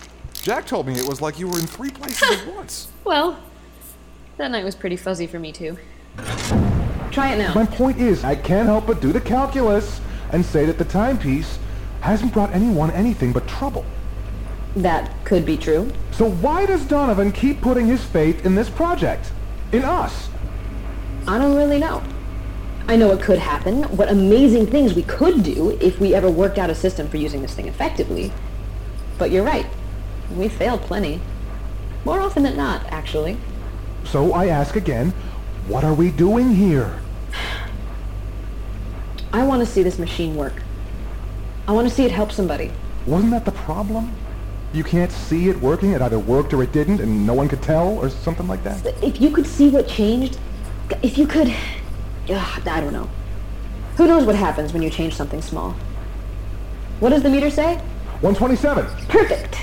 Jack 0.40 0.66
told 0.66 0.86
me 0.86 0.94
it 0.94 1.06
was 1.06 1.20
like 1.20 1.38
you 1.38 1.48
were 1.48 1.58
in 1.58 1.66
three 1.66 1.90
places 1.90 2.40
at 2.40 2.46
once. 2.54 2.88
Well, 3.04 3.38
that 4.38 4.50
night 4.50 4.64
was 4.64 4.74
pretty 4.74 4.96
fuzzy 4.96 5.26
for 5.26 5.38
me, 5.38 5.52
too. 5.52 5.76
Try 7.18 7.32
it 7.32 7.38
now. 7.38 7.52
My 7.52 7.66
point 7.66 7.98
is, 7.98 8.22
I 8.22 8.36
can't 8.36 8.68
help 8.68 8.86
but 8.86 9.00
do 9.00 9.10
the 9.10 9.20
calculus 9.20 10.00
and 10.30 10.44
say 10.44 10.64
that 10.66 10.78
the 10.78 10.84
timepiece 10.84 11.58
hasn't 12.00 12.32
brought 12.32 12.52
anyone 12.52 12.92
anything 12.92 13.32
but 13.32 13.48
trouble. 13.48 13.84
That 14.76 15.10
could 15.24 15.44
be 15.44 15.56
true. 15.56 15.90
So 16.12 16.30
why 16.30 16.64
does 16.64 16.84
Donovan 16.84 17.32
keep 17.32 17.60
putting 17.60 17.88
his 17.88 18.04
faith 18.04 18.46
in 18.46 18.54
this 18.54 18.70
project? 18.70 19.32
In 19.72 19.82
us? 19.82 20.28
I 21.26 21.38
don't 21.38 21.56
really 21.56 21.80
know. 21.80 22.04
I 22.86 22.94
know 22.94 23.08
what 23.08 23.20
could 23.20 23.40
happen, 23.40 23.82
what 23.96 24.08
amazing 24.08 24.66
things 24.66 24.94
we 24.94 25.02
could 25.02 25.42
do 25.42 25.76
if 25.80 25.98
we 25.98 26.14
ever 26.14 26.30
worked 26.30 26.56
out 26.56 26.70
a 26.70 26.74
system 26.74 27.08
for 27.08 27.16
using 27.16 27.42
this 27.42 27.52
thing 27.52 27.66
effectively. 27.66 28.30
But 29.18 29.32
you're 29.32 29.44
right. 29.44 29.66
We 30.36 30.48
failed 30.48 30.82
plenty. 30.82 31.20
More 32.04 32.20
often 32.20 32.44
than 32.44 32.56
not, 32.56 32.86
actually. 32.92 33.38
So 34.04 34.32
I 34.32 34.46
ask 34.46 34.76
again, 34.76 35.10
what 35.66 35.82
are 35.82 35.94
we 35.94 36.12
doing 36.12 36.54
here? 36.54 37.00
I 39.32 39.44
want 39.44 39.60
to 39.60 39.66
see 39.66 39.82
this 39.82 39.98
machine 39.98 40.36
work. 40.36 40.54
I 41.66 41.72
want 41.72 41.88
to 41.88 41.94
see 41.94 42.04
it 42.04 42.10
help 42.10 42.32
somebody. 42.32 42.72
Wasn't 43.06 43.30
that 43.32 43.44
the 43.44 43.52
problem? 43.52 44.12
You 44.72 44.84
can't 44.84 45.10
see 45.10 45.48
it 45.48 45.60
working, 45.60 45.92
it 45.92 46.02
either 46.02 46.18
worked 46.18 46.52
or 46.52 46.62
it 46.62 46.72
didn't, 46.72 47.00
and 47.00 47.26
no 47.26 47.34
one 47.34 47.48
could 47.48 47.62
tell, 47.62 47.88
or 47.88 48.08
something 48.10 48.46
like 48.46 48.62
that? 48.64 48.86
If 49.02 49.20
you 49.20 49.30
could 49.30 49.46
see 49.46 49.70
what 49.70 49.88
changed, 49.88 50.38
if 51.02 51.18
you 51.18 51.26
could... 51.26 51.48
Ugh, 52.30 52.62
I 52.66 52.80
don't 52.80 52.92
know. 52.92 53.08
Who 53.96 54.06
knows 54.06 54.24
what 54.24 54.36
happens 54.36 54.72
when 54.72 54.82
you 54.82 54.90
change 54.90 55.14
something 55.14 55.42
small? 55.42 55.74
What 57.00 57.10
does 57.10 57.22
the 57.22 57.30
meter 57.30 57.50
say? 57.50 57.76
127. 58.20 58.86
Perfect. 59.08 59.56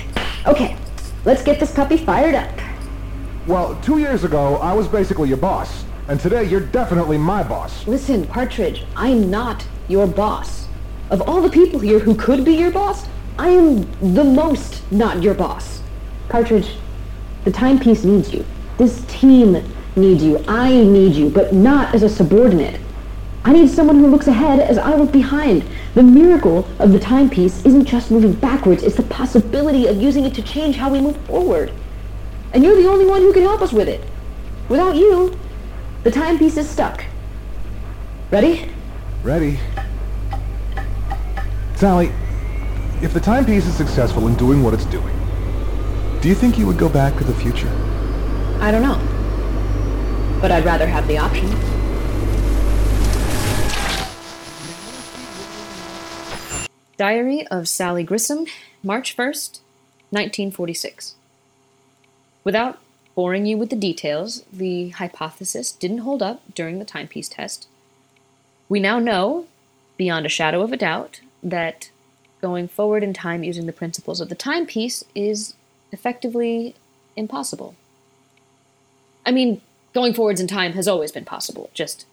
Okay, 0.46 0.76
let's 1.24 1.42
get 1.42 1.58
this 1.58 1.72
puppy 1.72 1.96
fired 1.96 2.34
up. 2.34 2.50
Well, 3.46 3.80
two 3.82 3.98
years 3.98 4.24
ago, 4.24 4.56
I 4.56 4.72
was 4.72 4.88
basically 4.88 5.28
your 5.28 5.38
boss. 5.38 5.85
And 6.08 6.20
today, 6.20 6.44
you're 6.44 6.60
definitely 6.60 7.18
my 7.18 7.42
boss. 7.42 7.84
Listen, 7.88 8.28
Partridge, 8.28 8.84
I 8.94 9.08
am 9.08 9.28
not 9.28 9.66
your 9.88 10.06
boss. 10.06 10.68
Of 11.10 11.20
all 11.22 11.40
the 11.40 11.50
people 11.50 11.80
here 11.80 11.98
who 11.98 12.14
could 12.14 12.44
be 12.44 12.54
your 12.54 12.70
boss, 12.70 13.06
I 13.40 13.48
am 13.48 13.90
the 14.14 14.22
most 14.22 14.82
not 14.92 15.20
your 15.20 15.34
boss. 15.34 15.82
Partridge, 16.28 16.76
the 17.44 17.50
timepiece 17.50 18.04
needs 18.04 18.32
you. 18.32 18.44
This 18.78 19.04
team 19.08 19.64
needs 19.96 20.22
you. 20.22 20.44
I 20.46 20.70
need 20.70 21.16
you, 21.16 21.28
but 21.28 21.52
not 21.52 21.92
as 21.92 22.04
a 22.04 22.08
subordinate. 22.08 22.80
I 23.44 23.52
need 23.52 23.68
someone 23.68 23.98
who 23.98 24.06
looks 24.06 24.28
ahead 24.28 24.60
as 24.60 24.78
I 24.78 24.94
look 24.94 25.10
behind. 25.10 25.64
The 25.94 26.04
miracle 26.04 26.68
of 26.78 26.92
the 26.92 27.00
timepiece 27.00 27.64
isn't 27.66 27.84
just 27.84 28.12
moving 28.12 28.32
backwards, 28.32 28.84
it's 28.84 28.96
the 28.96 29.02
possibility 29.04 29.88
of 29.88 30.00
using 30.00 30.24
it 30.24 30.34
to 30.34 30.42
change 30.42 30.76
how 30.76 30.88
we 30.88 31.00
move 31.00 31.16
forward. 31.26 31.72
And 32.52 32.62
you're 32.62 32.80
the 32.80 32.88
only 32.88 33.06
one 33.06 33.22
who 33.22 33.32
can 33.32 33.42
help 33.42 33.60
us 33.60 33.72
with 33.72 33.88
it. 33.88 34.04
Without 34.68 34.94
you, 34.94 35.36
the 36.06 36.12
timepiece 36.12 36.56
is 36.56 36.70
stuck. 36.70 37.04
Ready? 38.30 38.70
Ready. 39.24 39.58
Sally, 41.74 42.12
if 43.02 43.12
the 43.12 43.18
timepiece 43.18 43.66
is 43.66 43.74
successful 43.74 44.28
in 44.28 44.36
doing 44.36 44.62
what 44.62 44.72
it's 44.72 44.84
doing, 44.84 45.18
do 46.20 46.28
you 46.28 46.36
think 46.36 46.58
you 46.58 46.66
would 46.68 46.78
go 46.78 46.88
back 46.88 47.18
to 47.18 47.24
the 47.24 47.34
future? 47.34 47.68
I 48.60 48.70
don't 48.70 48.82
know. 48.82 49.00
But 50.40 50.52
I'd 50.52 50.64
rather 50.64 50.86
have 50.86 51.08
the 51.08 51.18
option. 51.18 51.50
Diary 56.96 57.44
of 57.48 57.66
Sally 57.66 58.04
Grissom, 58.04 58.46
March 58.84 59.16
1st, 59.16 59.58
1946. 60.10 61.16
Without 62.44 62.78
boring 63.16 63.46
you 63.46 63.56
with 63.56 63.70
the 63.70 63.76
details, 63.76 64.44
the 64.52 64.90
hypothesis 64.90 65.72
didn't 65.72 65.98
hold 65.98 66.22
up 66.22 66.42
during 66.54 66.78
the 66.78 66.84
timepiece 66.84 67.28
test. 67.28 67.66
We 68.68 68.78
now 68.78 68.98
know, 68.98 69.46
beyond 69.96 70.26
a 70.26 70.28
shadow 70.28 70.60
of 70.60 70.72
a 70.72 70.76
doubt, 70.76 71.20
that 71.42 71.90
going 72.42 72.68
forward 72.68 73.02
in 73.02 73.14
time 73.14 73.42
using 73.42 73.66
the 73.66 73.72
principles 73.72 74.20
of 74.20 74.28
the 74.28 74.34
timepiece 74.34 75.02
is 75.14 75.54
effectively 75.90 76.74
impossible. 77.16 77.74
I 79.24 79.32
mean, 79.32 79.62
going 79.94 80.12
forwards 80.12 80.40
in 80.40 80.46
time 80.46 80.74
has 80.74 80.86
always 80.86 81.10
been 81.10 81.24
possible, 81.24 81.70
just 81.72 82.04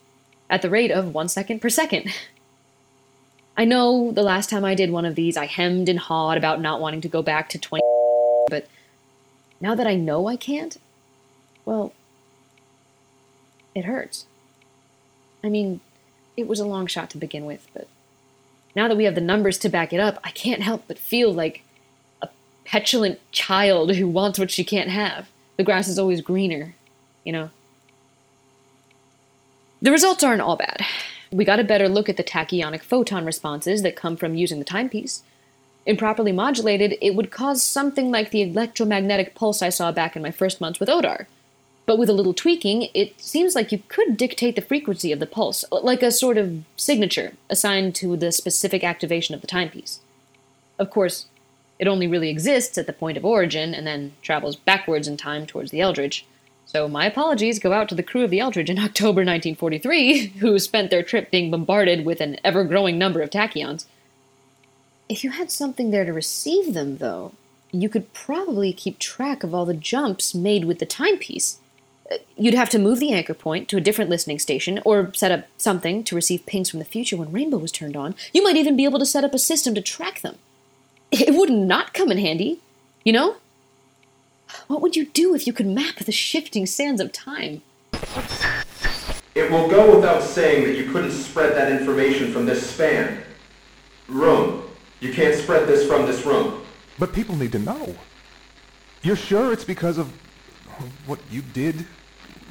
at 0.49 0.61
the 0.61 0.69
rate 0.69 0.89
of 0.89 1.13
one 1.13 1.27
second 1.27 1.59
per 1.59 1.69
second. 1.69 2.11
I 3.57 3.65
know 3.65 4.11
the 4.11 4.23
last 4.23 4.49
time 4.49 4.63
I 4.63 4.73
did 4.73 4.89
one 4.89 5.05
of 5.05 5.15
these, 5.15 5.35
I 5.35 5.47
hemmed 5.47 5.89
and 5.89 5.99
hawed 5.99 6.37
about 6.37 6.61
not 6.61 6.79
wanting 6.79 7.01
to 7.01 7.09
go 7.09 7.21
back 7.21 7.49
to 7.49 7.59
20, 7.59 7.83
but 8.49 8.67
now 9.59 9.75
that 9.75 9.85
I 9.85 9.95
know 9.95 10.27
I 10.27 10.37
can't, 10.37 10.77
well, 11.65 11.93
it 13.75 13.85
hurts. 13.85 14.25
I 15.43 15.49
mean, 15.49 15.81
it 16.37 16.47
was 16.47 16.59
a 16.59 16.65
long 16.65 16.87
shot 16.87 17.09
to 17.11 17.17
begin 17.17 17.45
with, 17.45 17.67
but 17.73 17.87
now 18.75 18.87
that 18.87 18.97
we 18.97 19.05
have 19.05 19.15
the 19.15 19.21
numbers 19.21 19.57
to 19.59 19.69
back 19.69 19.93
it 19.93 19.99
up, 19.99 20.19
I 20.23 20.31
can't 20.31 20.61
help 20.61 20.85
but 20.87 20.97
feel 20.97 21.33
like 21.33 21.63
a 22.21 22.29
petulant 22.65 23.19
child 23.31 23.95
who 23.95 24.07
wants 24.07 24.39
what 24.39 24.51
she 24.51 24.63
can't 24.63 24.89
have. 24.89 25.29
The 25.57 25.63
grass 25.63 25.87
is 25.87 25.99
always 25.99 26.21
greener, 26.21 26.75
you 27.23 27.31
know? 27.31 27.49
The 29.81 29.91
results 29.91 30.23
aren't 30.23 30.41
all 30.41 30.55
bad. 30.55 30.81
We 31.31 31.45
got 31.45 31.59
a 31.59 31.63
better 31.63 31.89
look 31.89 32.09
at 32.09 32.17
the 32.17 32.23
tachyonic 32.23 32.81
photon 32.81 33.25
responses 33.25 33.81
that 33.81 33.95
come 33.95 34.15
from 34.15 34.35
using 34.35 34.59
the 34.59 34.65
timepiece. 34.65 35.23
Improperly 35.85 36.31
modulated, 36.31 36.95
it 37.01 37.15
would 37.15 37.31
cause 37.31 37.61
something 37.61 38.09
like 38.09 38.31
the 38.31 38.41
electromagnetic 38.41 39.35
pulse 39.35 39.61
I 39.61 39.69
saw 39.69 39.91
back 39.91 40.15
in 40.15 40.21
my 40.21 40.31
first 40.31 40.61
months 40.61 40.79
with 40.79 40.89
Odar. 40.89 41.25
But 41.85 41.97
with 41.97 42.09
a 42.09 42.13
little 42.13 42.33
tweaking, 42.33 42.87
it 42.93 43.19
seems 43.19 43.55
like 43.55 43.71
you 43.71 43.81
could 43.87 44.15
dictate 44.15 44.55
the 44.55 44.61
frequency 44.61 45.11
of 45.11 45.19
the 45.19 45.25
pulse, 45.25 45.65
like 45.71 46.01
a 46.01 46.11
sort 46.11 46.37
of 46.37 46.63
signature 46.77 47.33
assigned 47.49 47.95
to 47.95 48.15
the 48.15 48.31
specific 48.31 48.83
activation 48.83 49.35
of 49.35 49.41
the 49.41 49.47
timepiece. 49.47 49.99
Of 50.79 50.89
course, 50.89 51.27
it 51.79 51.87
only 51.87 52.07
really 52.07 52.29
exists 52.29 52.77
at 52.77 52.87
the 52.87 52.93
point 52.93 53.17
of 53.17 53.25
origin 53.25 53.73
and 53.73 53.85
then 53.85 54.13
travels 54.21 54.55
backwards 54.55 55.07
in 55.07 55.17
time 55.17 55.45
towards 55.45 55.71
the 55.71 55.81
Eldridge. 55.81 56.25
So 56.65 56.87
my 56.87 57.05
apologies 57.05 57.59
go 57.59 57.73
out 57.73 57.89
to 57.89 57.95
the 57.95 58.03
crew 58.03 58.23
of 58.23 58.29
the 58.29 58.39
Eldridge 58.39 58.69
in 58.69 58.79
October 58.83 59.19
1943, 59.19 60.27
who 60.39 60.57
spent 60.59 60.89
their 60.89 61.03
trip 61.03 61.29
being 61.29 61.51
bombarded 61.51 62.05
with 62.05 62.21
an 62.21 62.39
ever 62.43 62.63
growing 62.63 62.97
number 62.97 63.21
of 63.21 63.29
tachyons. 63.29 63.85
If 65.09 65.23
you 65.23 65.31
had 65.31 65.51
something 65.51 65.91
there 65.91 66.05
to 66.05 66.13
receive 66.13 66.73
them, 66.73 66.97
though, 66.97 67.33
you 67.71 67.89
could 67.89 68.13
probably 68.13 68.71
keep 68.71 68.99
track 68.99 69.43
of 69.43 69.53
all 69.53 69.65
the 69.65 69.73
jumps 69.73 70.33
made 70.33 70.63
with 70.63 70.79
the 70.79 70.85
timepiece. 70.85 71.59
Uh, 72.11 72.17
You'd 72.37 72.53
have 72.53 72.69
to 72.71 72.79
move 72.79 72.99
the 72.99 73.13
anchor 73.13 73.33
point 73.33 73.67
to 73.69 73.77
a 73.77 73.81
different 73.81 74.09
listening 74.09 74.39
station, 74.39 74.79
or 74.85 75.13
set 75.13 75.31
up 75.31 75.47
something 75.57 76.03
to 76.03 76.15
receive 76.15 76.45
pings 76.45 76.69
from 76.69 76.79
the 76.79 76.85
future 76.85 77.17
when 77.17 77.31
Rainbow 77.31 77.57
was 77.57 77.71
turned 77.71 77.95
on. 77.95 78.15
You 78.33 78.43
might 78.43 78.57
even 78.57 78.75
be 78.75 78.85
able 78.85 78.99
to 78.99 79.05
set 79.05 79.23
up 79.23 79.33
a 79.33 79.39
system 79.39 79.73
to 79.75 79.81
track 79.81 80.21
them. 80.21 80.37
It 81.11 81.35
would 81.35 81.51
not 81.51 81.93
come 81.93 82.11
in 82.11 82.17
handy, 82.17 82.59
you 83.03 83.13
know? 83.13 83.37
What 84.67 84.81
would 84.81 84.95
you 84.95 85.05
do 85.05 85.33
if 85.35 85.47
you 85.47 85.53
could 85.53 85.67
map 85.67 85.97
the 85.97 86.11
shifting 86.11 86.65
sands 86.65 87.01
of 87.01 87.11
time? 87.11 87.61
It 89.35 89.49
will 89.49 89.67
go 89.67 89.95
without 89.95 90.21
saying 90.21 90.65
that 90.65 90.77
you 90.77 90.91
couldn't 90.91 91.11
spread 91.11 91.55
that 91.55 91.71
information 91.71 92.31
from 92.31 92.45
this 92.45 92.69
span. 92.69 93.23
Room. 94.07 94.63
You 94.99 95.13
can't 95.13 95.35
spread 95.35 95.67
this 95.67 95.87
from 95.87 96.05
this 96.05 96.25
room. 96.25 96.61
But 96.99 97.13
people 97.13 97.35
need 97.35 97.51
to 97.53 97.59
know. 97.59 97.95
You're 99.01 99.15
sure 99.15 99.51
it's 99.51 99.63
because 99.63 99.97
of 99.97 100.11
what 101.05 101.19
you 101.31 101.41
did 101.41 101.85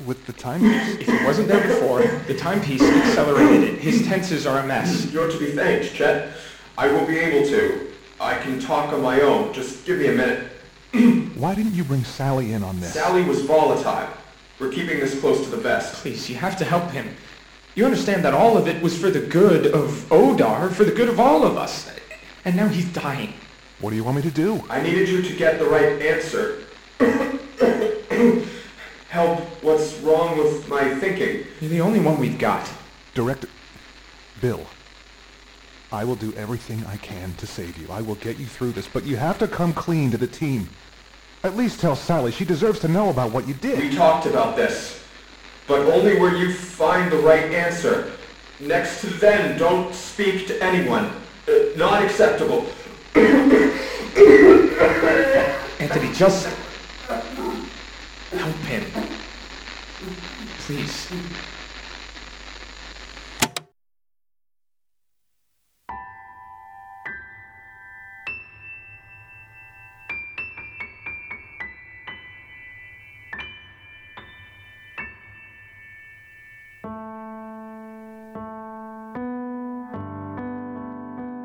with 0.07 0.27
the 0.27 0.33
timepiece? 0.33 1.01
If 1.01 1.09
it 1.09 1.25
wasn't 1.25 1.49
there 1.49 1.67
before, 1.67 2.03
the 2.27 2.37
timepiece 2.37 2.83
accelerated 2.83 3.75
it. 3.75 3.79
His 3.79 4.07
tenses 4.07 4.47
are 4.47 4.59
a 4.59 4.67
mess. 4.67 5.11
You're 5.13 5.31
to 5.31 5.39
be 5.39 5.53
thanked, 5.53 5.95
Chet. 5.95 6.33
I 6.79 6.89
will 6.89 7.07
be 7.07 7.19
able 7.19 7.47
to. 7.49 7.93
I 8.21 8.39
can 8.39 8.61
talk 8.61 8.93
on 8.93 9.03
my 9.03 9.21
own. 9.21 9.53
Just 9.53 9.85
give 9.85 9.99
me 9.99 10.07
a 10.09 10.13
minute. 10.13 10.49
Why 11.37 11.55
didn't 11.55 11.75
you 11.75 11.85
bring 11.85 12.05
Sally 12.05 12.53
in 12.53 12.63
on 12.63 12.81
this? 12.81 12.95
Sally 12.95 13.23
was 13.23 13.43
volatile. 13.43 14.09
We're 14.59 14.71
keeping 14.71 15.01
this 15.01 15.19
close 15.21 15.43
to 15.45 15.51
the 15.51 15.57
vest. 15.57 15.95
Please, 15.95 16.29
you 16.31 16.37
have 16.37 16.57
to 16.59 16.65
help 16.65 16.91
him. 16.91 17.15
You 17.75 17.85
understand 17.85 18.25
that 18.25 18.35
all 18.35 18.57
of 18.57 18.69
it 18.69 18.83
was 18.83 18.97
for 18.99 19.11
the 19.11 19.21
good 19.21 19.67
of 19.67 19.91
Odar, 20.11 20.71
for 20.71 20.85
the 20.85 20.93
good 20.93 21.09
of 21.09 21.19
all 21.19 21.45
of 21.45 21.57
us. 21.57 21.91
And 22.45 22.55
now 22.55 22.69
he's 22.69 22.85
dying. 22.93 23.33
What 23.81 23.91
do 23.91 23.97
you 23.97 24.05
want 24.05 24.17
me 24.17 24.23
to 24.23 24.31
do? 24.31 24.63
I 24.69 24.83
needed 24.83 25.09
you 25.09 25.23
to 25.23 25.37
get 25.37 25.59
the 25.59 25.65
right 25.65 26.01
answer. 26.03 26.62
Help 29.13 29.41
what's 29.63 29.99
wrong 29.99 30.39
with 30.39 30.67
my 30.71 30.95
thinking. 30.95 31.47
You're 31.61 31.69
the 31.69 31.83
only 31.83 32.01
one 32.01 32.19
we've 32.19 32.39
got. 32.39 32.67
Director 33.13 33.47
Bill, 34.41 34.65
I 35.93 36.03
will 36.03 36.15
do 36.15 36.33
everything 36.33 36.83
I 36.87 36.97
can 36.97 37.35
to 37.35 37.47
save 37.47 37.77
you. 37.77 37.89
I 37.93 38.01
will 38.01 38.15
get 38.15 38.39
you 38.39 38.47
through 38.47 38.73
this, 38.73 38.89
but 38.89 39.05
you 39.05 39.17
have 39.17 39.39
to 39.41 39.47
come 39.47 39.75
clean 39.75 40.11
to 40.13 40.17
the 40.17 40.27
team. 40.27 40.67
At 41.45 41.59
least 41.59 41.79
tell 41.79 41.95
Sally 41.95 42.33
she 42.33 42.47
deserves 42.47 42.81
to 42.81 42.89
know 42.89 43.11
about 43.11 43.33
what 43.33 43.47
you 43.47 43.53
did. 43.53 43.81
We 43.81 43.95
talked 43.95 44.25
about 44.25 44.57
this, 44.57 44.99
but 45.69 45.81
only 45.81 46.19
where 46.19 46.35
you 46.35 46.55
find 46.55 47.13
the 47.13 47.19
right 47.19 47.53
answer. 47.53 48.13
Next 48.61 49.03
to 49.03 49.09
then, 49.09 49.59
don't 49.59 49.95
speak 49.95 50.47
to 50.47 50.59
anyone. 50.65 51.13
Uh, 51.47 51.53
not 51.77 52.03
acceptable. 52.03 52.65
Anthony, 55.79 56.11
just 56.15 56.49
him. 58.51 58.85
Please. 60.59 61.09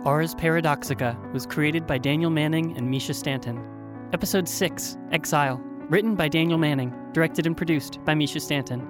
Ars 0.05 0.33
Paradoxica 0.35 1.15
was 1.33 1.45
created 1.45 1.85
by 1.85 1.97
Daniel 1.97 2.31
Manning 2.31 2.75
and 2.77 2.91
Mischa 2.91 3.13
Stanton. 3.13 3.61
Episode 4.13 4.47
6, 4.47 4.97
Exile, 5.11 5.61
written 5.89 6.15
by 6.15 6.27
Daniel 6.27 6.57
Manning, 6.57 6.93
directed 7.13 7.45
and 7.45 7.55
produced 7.55 8.03
by 8.03 8.13
Mischa 8.13 8.41
Stanton. 8.41 8.85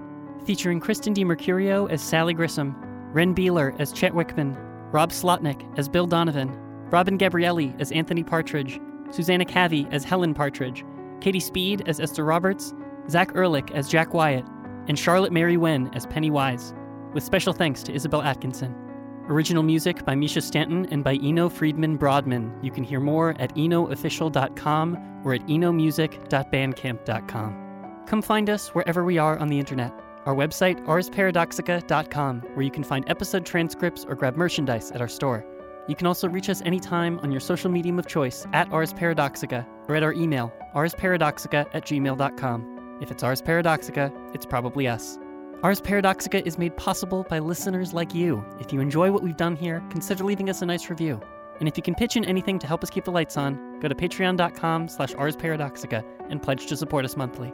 Featuring 0.45 0.79
Kristen 0.79 1.13
DiMercurio 1.13 1.89
as 1.91 2.01
Sally 2.01 2.33
Grissom, 2.33 2.75
Reyn 3.13 3.35
Beeler 3.35 3.79
as 3.79 3.91
Chet 3.91 4.13
Whickman, 4.13 4.57
Rob 4.91 5.11
Slotnick 5.11 5.77
as 5.77 5.87
Bill 5.89 6.07
Donovan, 6.07 6.49
Robin 6.89 7.17
Gabrielli 7.17 7.79
as 7.79 7.91
Anthony 7.91 8.23
Partridge, 8.23 8.79
Susanna 9.11 9.45
Kavee 9.45 9.91
as 9.91 10.03
Helen 10.03 10.33
Partridge, 10.33 10.83
Katie 11.21 11.39
Speed 11.39 11.83
as 11.87 11.99
Esther 11.99 12.23
Roberts, 12.23 12.73
Zach 13.09 13.31
Ehrlich 13.35 13.71
as 13.71 13.89
Jack 13.89 14.13
Wyatt, 14.13 14.45
and 14.87 14.97
Charlotte 14.97 15.33
Mary 15.33 15.57
Wen 15.57 15.91
as 15.93 16.05
Penny 16.07 16.31
Wise, 16.31 16.73
with 17.13 17.23
special 17.23 17.53
thanks 17.53 17.83
to 17.83 17.93
Isabel 17.93 18.21
Atkinson. 18.21 18.73
Original 19.27 19.63
music 19.63 20.05
by 20.05 20.15
Mischa 20.15 20.41
Stanton 20.41 20.87
and 20.91 21.03
by 21.03 21.15
Eno 21.15 21.49
Freedman-Brodmann. 21.49 22.63
You 22.63 22.71
can 22.71 22.83
hear 22.83 22.99
more 22.99 23.35
at 23.39 23.55
enoofficial.com 23.55 25.21
or 25.25 25.33
at 25.33 25.41
enomusic.bandcamp.com. 25.47 28.03
Come 28.07 28.21
find 28.21 28.49
us 28.49 28.69
wherever 28.69 29.03
we 29.03 29.17
are 29.17 29.37
on 29.37 29.49
the 29.49 29.59
internet. 29.59 29.93
Our 30.25 30.33
website, 30.33 30.83
arsparadoxica.com, 30.85 32.41
where 32.53 32.63
you 32.63 32.71
can 32.71 32.83
find 32.83 33.09
episode 33.09 33.45
transcripts 33.45 34.05
or 34.05 34.15
grab 34.15 34.37
merchandise 34.37 34.91
at 34.91 35.01
our 35.01 35.07
store. 35.07 35.45
You 35.87 35.95
can 35.95 36.07
also 36.07 36.27
reach 36.27 36.49
us 36.49 36.61
anytime 36.63 37.19
on 37.19 37.31
your 37.31 37.39
social 37.39 37.71
medium 37.71 37.99
of 37.99 38.07
choice 38.07 38.45
at 38.53 38.71
Ars 38.71 38.93
Paradoxica 38.93 39.65
or 39.87 39.95
at 39.95 40.03
our 40.03 40.13
email, 40.13 40.53
arsparadoxica 40.75 41.65
at 41.73 41.85
gmail.com. 41.85 42.97
If 43.01 43.11
it's 43.11 43.23
Ars 43.23 43.41
Paradoxica, 43.41 44.11
it's 44.33 44.45
probably 44.45 44.87
us. 44.87 45.17
Ars 45.63 45.81
Paradoxica 45.81 46.45
is 46.45 46.59
made 46.59 46.77
possible 46.77 47.25
by 47.27 47.39
listeners 47.39 47.91
like 47.91 48.13
you. 48.13 48.45
If 48.59 48.71
you 48.71 48.79
enjoy 48.79 49.11
what 49.11 49.23
we've 49.23 49.35
done 49.35 49.55
here, 49.55 49.83
consider 49.89 50.23
leaving 50.23 50.51
us 50.51 50.61
a 50.61 50.67
nice 50.67 50.87
review. 50.87 51.19
And 51.59 51.67
if 51.67 51.75
you 51.75 51.81
can 51.81 51.95
pitch 51.95 52.15
in 52.15 52.23
anything 52.25 52.59
to 52.59 52.67
help 52.67 52.83
us 52.83 52.91
keep 52.91 53.05
the 53.05 53.11
lights 53.11 53.37
on, 53.37 53.79
go 53.79 53.87
to 53.87 53.95
patreon.com 53.95 54.87
slash 54.87 55.15
Ars 55.15 55.35
Paradoxica 55.35 56.05
and 56.29 56.43
pledge 56.43 56.67
to 56.67 56.77
support 56.77 57.05
us 57.05 57.17
monthly. 57.17 57.51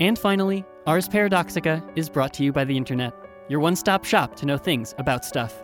And 0.00 0.18
finally, 0.18 0.64
Ars 0.88 1.08
Paradoxica 1.08 1.88
is 1.96 2.10
brought 2.10 2.34
to 2.34 2.42
you 2.42 2.52
by 2.52 2.64
the 2.64 2.76
internet, 2.76 3.14
your 3.48 3.60
one-stop 3.60 4.04
shop 4.04 4.34
to 4.36 4.46
know 4.46 4.58
things 4.58 4.96
about 4.98 5.24
stuff. 5.24 5.62